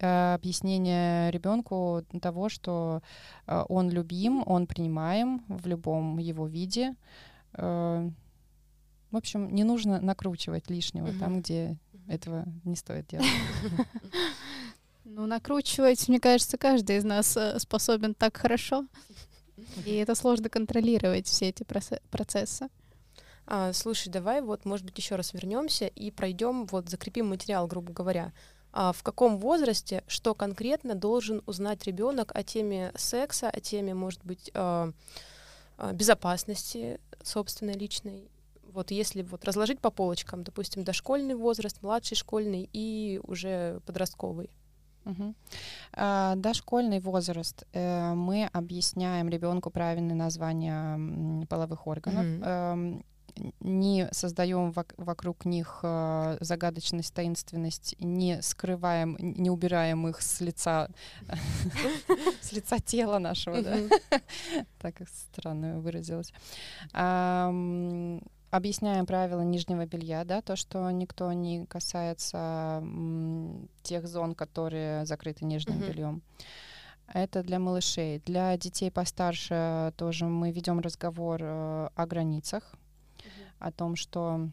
объяснение 0.00 1.30
ребенку 1.30 2.04
того, 2.20 2.48
что 2.48 3.02
э, 3.46 3.64
он 3.68 3.88
любим, 3.90 4.42
он 4.44 4.66
принимаем 4.66 5.44
в 5.48 5.66
любом 5.66 6.18
его 6.18 6.46
виде 6.46 6.94
э, 7.54 8.10
в 9.10 9.16
общем, 9.16 9.54
не 9.54 9.64
нужно 9.64 10.00
накручивать 10.00 10.70
лишнего 10.70 11.08
угу. 11.08 11.18
там, 11.18 11.40
где 11.40 11.76
этого 12.08 12.44
не 12.64 12.76
стоит 12.76 13.06
делать. 13.08 13.26
Ну, 15.10 15.26
накручивать, 15.26 16.06
мне 16.08 16.20
кажется, 16.20 16.58
каждый 16.58 16.98
из 16.98 17.04
нас 17.04 17.34
э, 17.34 17.58
способен 17.58 18.14
так 18.14 18.36
хорошо. 18.36 18.86
И 19.86 19.94
это 19.94 20.14
сложно 20.14 20.50
контролировать 20.50 21.26
все 21.26 21.48
эти 21.48 21.64
процессы. 21.64 22.68
А, 23.46 23.72
слушай, 23.72 24.10
давай 24.10 24.42
вот, 24.42 24.66
может 24.66 24.84
быть, 24.84 24.98
еще 24.98 25.16
раз 25.16 25.32
вернемся 25.32 25.86
и 25.86 26.10
пройдем, 26.10 26.66
вот 26.66 26.90
закрепим 26.90 27.30
материал, 27.30 27.66
грубо 27.66 27.92
говоря. 27.92 28.32
А 28.70 28.92
в 28.92 29.02
каком 29.02 29.38
возрасте, 29.38 30.04
что 30.06 30.34
конкретно 30.34 30.94
должен 30.94 31.42
узнать 31.46 31.84
ребенок 31.84 32.30
о 32.36 32.42
теме 32.42 32.92
секса, 32.94 33.48
о 33.48 33.60
теме, 33.60 33.94
может 33.94 34.22
быть, 34.24 34.50
э, 34.52 34.92
безопасности 35.94 37.00
собственной 37.22 37.74
личной 37.74 38.28
вот 38.78 38.92
если 38.92 39.22
вот 39.22 39.44
разложить 39.44 39.80
по 39.80 39.90
полочкам, 39.90 40.44
допустим, 40.44 40.84
дошкольный 40.84 41.34
возраст, 41.34 41.82
младший 41.82 42.16
школьный 42.16 42.70
и 42.72 43.20
уже 43.24 43.80
подростковый. 43.86 44.50
Угу. 45.04 45.34
А, 45.94 46.36
дошкольный 46.36 47.00
возраст. 47.00 47.66
Э, 47.72 48.14
мы 48.14 48.48
объясняем 48.52 49.28
ребенку 49.28 49.70
правильное 49.70 50.14
название 50.14 51.46
половых 51.46 51.86
органов. 51.86 52.24
Угу 52.24 53.02
не 53.60 54.08
создаем 54.10 54.74
вокруг 54.96 55.44
них 55.44 55.80
э, 55.84 56.38
загадочность, 56.40 57.14
таинственность, 57.14 57.94
не 58.00 58.42
скрываем, 58.42 59.16
не 59.20 59.48
убираем 59.48 60.08
их 60.08 60.20
с 60.20 60.40
лица, 60.40 60.88
с 62.40 62.52
лица 62.52 62.80
тела 62.80 63.18
нашего, 63.18 63.62
да? 63.62 63.76
Так 64.80 64.96
странно 65.08 65.78
выразилась 65.78 66.32
объясняем 68.50 69.06
правила 69.06 69.42
нижнего 69.42 69.86
белья, 69.86 70.24
да, 70.24 70.40
то, 70.42 70.56
что 70.56 70.90
никто 70.90 71.32
не 71.32 71.66
касается 71.66 72.82
тех 73.82 74.06
зон, 74.06 74.34
которые 74.34 75.04
закрыты 75.06 75.44
нижним 75.44 75.78
mm-hmm. 75.78 75.88
бельем. 75.88 76.22
Это 77.12 77.42
для 77.42 77.58
малышей. 77.58 78.20
Для 78.26 78.56
детей 78.56 78.90
постарше 78.90 79.92
тоже 79.96 80.26
мы 80.26 80.50
ведем 80.50 80.80
разговор 80.80 81.40
э, 81.42 81.88
о 81.94 82.06
границах, 82.06 82.62
mm-hmm. 83.18 83.46
о 83.60 83.72
том, 83.72 83.96
что 83.96 84.48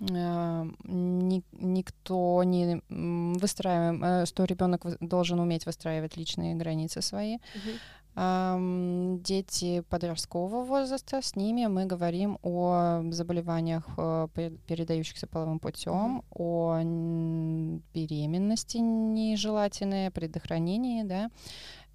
э, 0.00 0.70
ни, 0.84 1.42
никто 1.52 2.42
не 2.42 2.82
выстраиваем, 2.88 4.02
э, 4.02 4.26
что 4.26 4.44
ребенок 4.44 4.84
должен 5.00 5.38
уметь 5.38 5.66
выстраивать 5.66 6.16
личные 6.16 6.56
границы 6.56 7.00
свои. 7.00 7.36
Mm-hmm 7.36 7.78
дети 8.14 9.80
подросткового 9.88 10.64
возраста, 10.64 11.22
с 11.22 11.34
ними 11.34 11.66
мы 11.66 11.86
говорим 11.86 12.38
о 12.42 13.02
заболеваниях, 13.10 13.88
э, 13.96 14.28
передающихся 14.66 15.26
половым 15.26 15.58
путем, 15.58 16.22
mm-hmm. 16.30 16.34
о 16.34 17.82
беременности 17.94 18.76
нежелательной, 18.76 20.10
предохранении, 20.10 21.04
да, 21.04 21.30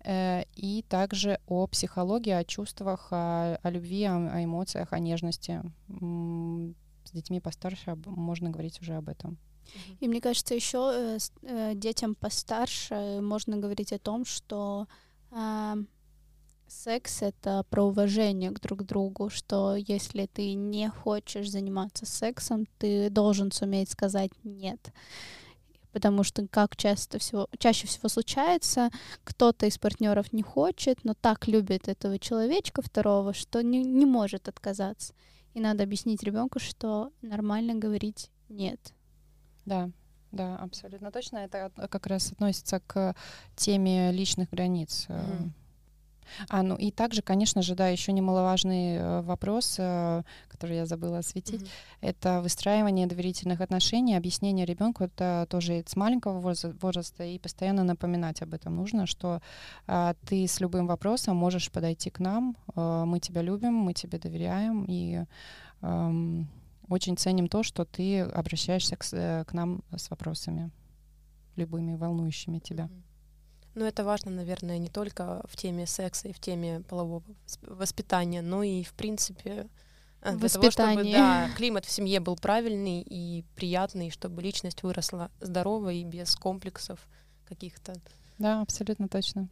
э, 0.03 0.45
и 0.55 0.84
также 0.89 1.39
о 1.45 1.68
психологии, 1.68 2.32
о 2.32 2.43
чувствах, 2.43 3.09
о, 3.11 3.59
о 3.61 3.70
любви, 3.70 4.05
о, 4.05 4.15
о 4.15 4.43
эмоциях, 4.43 4.93
о 4.93 4.99
нежности. 4.99 5.61
С 5.89 7.11
детьми 7.11 7.39
постарше 7.39 7.95
можно 8.07 8.49
говорить 8.49 8.82
уже 8.82 8.95
об 8.95 9.07
этом. 9.07 9.38
И 9.99 10.07
мне 10.07 10.20
кажется, 10.20 10.55
еще 10.55 11.20
э, 11.43 11.76
детям 11.76 12.15
постарше 12.15 13.20
можно 13.22 13.57
говорить 13.57 13.93
о 13.93 13.99
том, 13.99 14.26
что 14.26 14.88
секс— 16.68 17.22
это 17.24 17.63
про 17.70 17.84
уважение 17.84 18.51
к 18.51 18.59
друг 18.59 18.84
другу, 18.84 19.30
что 19.30 19.76
если 19.76 20.26
ты 20.26 20.53
не 20.53 20.89
хочешь 20.89 21.49
заниматься 21.49 22.05
сексом, 22.05 22.65
ты 22.78 23.09
должен 23.09 23.51
суметь 23.51 23.91
сказать 23.91 24.32
«нет». 24.43 24.91
Потому 25.93 26.24
что, 26.24 26.47
как 26.47 26.76
часто 26.76 27.18
всего, 27.18 27.47
чаще 27.57 27.88
всего 27.88 28.07
случается, 28.09 28.89
кто-то 29.24 29.65
из 29.65 29.78
партнеров 29.80 30.32
не 30.32 30.43
хочет, 30.43 31.03
но 31.03 31.15
так 31.15 31.47
любит 31.47 31.88
этого 31.88 32.20
человечка 32.20 32.82
второго, 32.82 33.34
что 33.34 33.61
не, 33.61 33.84
не 33.84 34.05
может 34.05 34.47
отказаться. 34.47 35.13
И 35.53 35.59
надо 35.59 35.84
объяснить 35.84 36.22
ребенку, 36.22 36.59
что 36.59 37.11
нормально 37.22 37.74
говорить 37.76 38.30
«нет». 38.49 38.93
Да, 39.65 39.89
да, 40.32 40.57
абсолютно 40.57 41.11
точно. 41.11 41.38
Это 41.38 41.72
как 41.89 42.05
раз 42.05 42.32
относится 42.32 42.80
к 42.80 43.15
теме 43.55 44.11
личных 44.11 44.49
границ. 44.49 45.07
Mm-hmm 45.09 45.51
а, 46.49 46.63
ну 46.63 46.75
и 46.75 46.91
также, 46.91 47.21
конечно 47.21 47.61
же, 47.61 47.75
да, 47.75 47.88
еще 47.88 48.11
немаловажный 48.11 48.95
э, 48.95 49.21
вопрос, 49.21 49.75
э, 49.78 50.23
который 50.47 50.78
я 50.78 50.86
забыла 50.86 51.19
осветить, 51.19 51.61
mm-hmm. 51.61 51.69
это 52.01 52.41
выстраивание 52.41 53.07
доверительных 53.07 53.61
отношений, 53.61 54.15
объяснение 54.15 54.65
ребенку, 54.65 55.03
это 55.03 55.47
тоже 55.49 55.84
с 55.86 55.95
маленького 55.95 56.39
возраста, 56.39 57.23
и 57.23 57.39
постоянно 57.39 57.84
напоминать 57.84 58.41
об 58.41 58.53
этом 58.53 58.75
нужно, 58.75 59.05
что 59.05 59.41
а, 59.88 60.15
ты 60.25 60.47
с 60.47 60.59
любым 60.59 60.88
вопросом 60.88 61.38
можешь 61.38 61.71
подойти 61.71 62.09
к 62.09 62.19
нам, 62.19 62.55
а, 62.75 63.05
мы 63.05 63.19
тебя 63.19 63.41
любим, 63.41 63.73
мы 63.73 63.93
тебе 63.93 64.19
доверяем, 64.19 64.86
и 64.88 65.25
а, 65.82 66.11
очень 66.89 67.17
ценим 67.17 67.47
то, 67.47 67.63
что 67.63 67.86
ты 67.86 68.21
обращаешься 68.21 68.95
к, 68.95 69.45
к 69.45 69.53
нам 69.53 69.84
с 69.95 70.09
вопросами 70.09 70.71
любыми, 71.55 71.95
волнующими 71.95 72.59
тебя. 72.59 72.86
Mm-hmm. 72.86 73.07
Ну, 73.78 73.86
это 73.86 74.03
важно, 74.03 74.32
наверное, 74.32 74.80
не 74.80 74.89
только 74.89 75.45
в 75.47 75.55
теме 75.55 75.86
секса 75.86 76.30
и 76.30 76.34
в 76.34 76.39
теме 76.39 76.82
полового 76.89 77.21
воспитания, 77.61 78.41
но 78.41 78.63
и, 78.63 78.82
в 78.82 78.93
принципе, 78.93 79.67
э, 80.21 80.36
для 80.36 80.49
того, 80.49 80.71
чтобы 80.71 81.03
да, 81.03 81.51
климат 81.55 81.86
в 81.86 81.91
семье 81.91 82.19
был 82.19 82.38
правильный 82.38 83.03
и 83.03 83.45
приятный, 83.55 84.09
чтобы 84.09 84.41
личность 84.41 84.82
выросла 84.82 85.30
здоровой 85.41 85.97
и 85.99 86.05
без 86.05 86.36
комплексов 86.36 87.07
каких-то. 87.47 87.93
Да, 88.39 88.61
абсолютно 88.61 89.07
точно. 89.07 89.47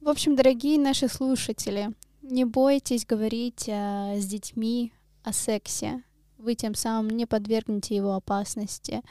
В 0.00 0.08
общем, 0.08 0.34
дорогие 0.34 0.78
наши 0.78 1.06
слушатели, 1.08 1.90
не 2.22 2.46
бойтесь 2.46 3.04
говорить 3.04 3.68
а, 3.68 4.14
с 4.16 4.24
детьми 4.24 4.94
о 5.22 5.34
сексе. 5.34 6.02
Вы 6.38 6.54
тем 6.54 6.74
самым 6.74 7.10
не 7.10 7.26
подвергнете 7.26 7.94
его 7.94 8.14
опасности 8.14 9.02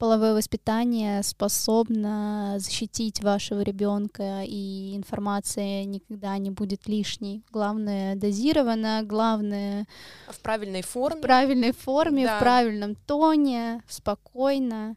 половое 0.00 0.32
воспитание 0.32 1.22
способно 1.22 2.56
защитить 2.58 3.22
вашего 3.22 3.60
ребенка, 3.60 4.42
и 4.46 4.96
информация 4.96 5.84
никогда 5.84 6.38
не 6.38 6.50
будет 6.50 6.88
лишней. 6.88 7.44
Главное 7.52 8.16
дозировано, 8.16 9.02
главное 9.04 9.86
в 10.28 10.40
правильной 10.40 10.80
форме, 10.80 11.18
в 11.18 11.20
правильной 11.20 11.72
форме, 11.72 12.24
да. 12.24 12.36
в 12.36 12.40
правильном 12.40 12.94
тоне, 12.94 13.82
спокойно. 13.88 14.96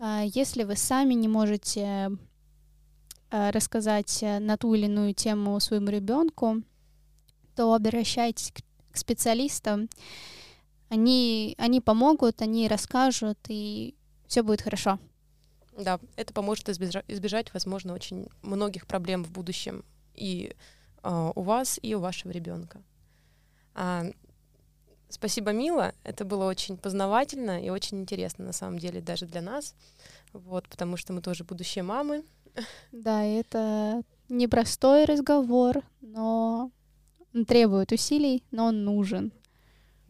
А, 0.00 0.24
если 0.24 0.64
вы 0.64 0.74
сами 0.74 1.14
не 1.14 1.28
можете 1.28 2.10
а, 3.30 3.52
рассказать 3.52 4.18
на 4.40 4.56
ту 4.56 4.74
или 4.74 4.86
иную 4.86 5.14
тему 5.14 5.60
своему 5.60 5.90
ребенку, 5.90 6.56
то 7.54 7.72
обращайтесь 7.72 8.52
к 8.90 8.96
специалистам. 8.96 9.88
Они, 10.88 11.54
они 11.56 11.80
помогут, 11.80 12.42
они 12.42 12.66
расскажут, 12.66 13.38
и 13.46 13.94
все 14.30 14.44
будет 14.44 14.62
хорошо. 14.62 15.00
Да, 15.76 15.98
это 16.14 16.32
поможет 16.32 16.68
избежать, 16.68 17.04
избежать, 17.08 17.52
возможно, 17.52 17.94
очень 17.94 18.28
многих 18.42 18.86
проблем 18.86 19.24
в 19.24 19.30
будущем 19.32 19.84
и 20.14 20.54
э, 21.02 21.32
у 21.34 21.42
вас, 21.42 21.80
и 21.82 21.96
у 21.96 22.00
вашего 22.00 22.30
ребенка. 22.30 22.80
А, 23.74 24.04
спасибо, 25.08 25.50
Мила. 25.50 25.94
Это 26.04 26.24
было 26.24 26.44
очень 26.44 26.76
познавательно 26.76 27.60
и 27.60 27.70
очень 27.70 28.00
интересно, 28.00 28.44
на 28.44 28.52
самом 28.52 28.78
деле, 28.78 29.00
даже 29.00 29.26
для 29.26 29.42
нас. 29.42 29.74
Вот, 30.32 30.68
потому 30.68 30.96
что 30.96 31.12
мы 31.12 31.22
тоже 31.22 31.44
будущие 31.44 31.82
мамы. 31.82 32.24
Да, 32.92 33.24
это 33.24 34.02
непростой 34.28 35.06
разговор, 35.06 35.82
но 36.00 36.70
он 37.34 37.44
требует 37.44 37.90
усилий, 37.90 38.44
но 38.52 38.66
он 38.66 38.84
нужен. 38.84 39.32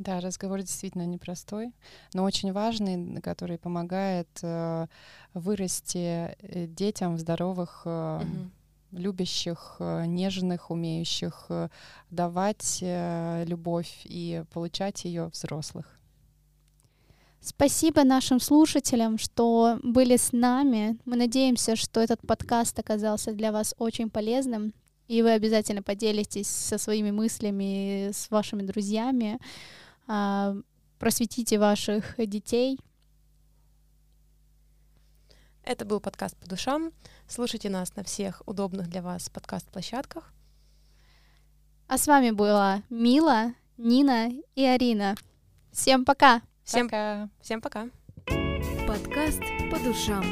Да, 0.01 0.19
разговор 0.21 0.61
действительно 0.61 1.05
непростой, 1.05 1.75
но 2.15 2.25
очень 2.25 2.53
важный, 2.53 3.21
который 3.21 3.59
помогает 3.59 4.31
э, 4.41 4.87
вырасти 5.35 6.35
э, 6.39 6.67
детям 6.67 7.17
в 7.17 7.19
здоровых, 7.19 7.83
э, 7.85 8.23
угу. 8.23 8.99
любящих, 8.99 9.77
э, 9.79 10.07
нежных, 10.07 10.71
умеющих 10.71 11.45
э, 11.51 11.69
давать 12.11 12.79
э, 12.81 13.45
любовь 13.47 14.01
и 14.05 14.43
получать 14.55 15.05
ее 15.05 15.27
взрослых. 15.27 16.01
Спасибо 17.43 18.03
нашим 18.03 18.41
слушателям, 18.41 19.19
что 19.19 19.79
были 19.83 20.17
с 20.17 20.33
нами. 20.33 20.97
Мы 21.05 21.17
надеемся, 21.17 21.77
что 21.77 22.01
этот 22.01 22.27
подкаст 22.27 22.79
оказался 22.79 23.33
для 23.33 23.53
вас 23.53 23.75
очень 23.77 24.09
полезным, 24.09 24.73
и 25.09 25.21
вы 25.21 25.33
обязательно 25.33 25.83
поделитесь 25.83 26.49
со 26.49 26.79
своими 26.79 27.11
мыслями 27.11 28.13
с 28.13 28.31
вашими 28.31 28.63
друзьями. 28.63 29.39
А, 30.13 30.57
просветите 30.99 31.57
ваших 31.57 32.17
детей. 32.19 32.81
Это 35.63 35.85
был 35.85 36.01
подкаст 36.01 36.37
по 36.37 36.49
душам. 36.49 36.91
Слушайте 37.29 37.71
нас 37.71 37.95
на 37.95 38.03
всех 38.03 38.43
удобных 38.45 38.89
для 38.89 39.03
вас 39.03 39.29
подкаст-площадках. 39.29 40.33
А 41.87 41.97
с 41.97 42.09
вами 42.09 42.33
была 42.33 42.83
Мила, 42.91 43.55
Нина 43.77 44.31
и 44.57 44.65
Арина. 44.65 45.15
Всем 45.71 46.05
пока! 46.05 46.43
Всем 46.65 46.89
пока! 46.89 47.29
Всем 47.41 47.61
пока! 47.61 47.89
Подкаст 48.89 49.43
по 49.71 49.79
душам. 49.79 50.25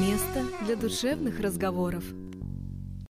Место 0.00 0.46
для 0.64 0.76
душевных 0.76 1.40
разговоров. 1.40 2.04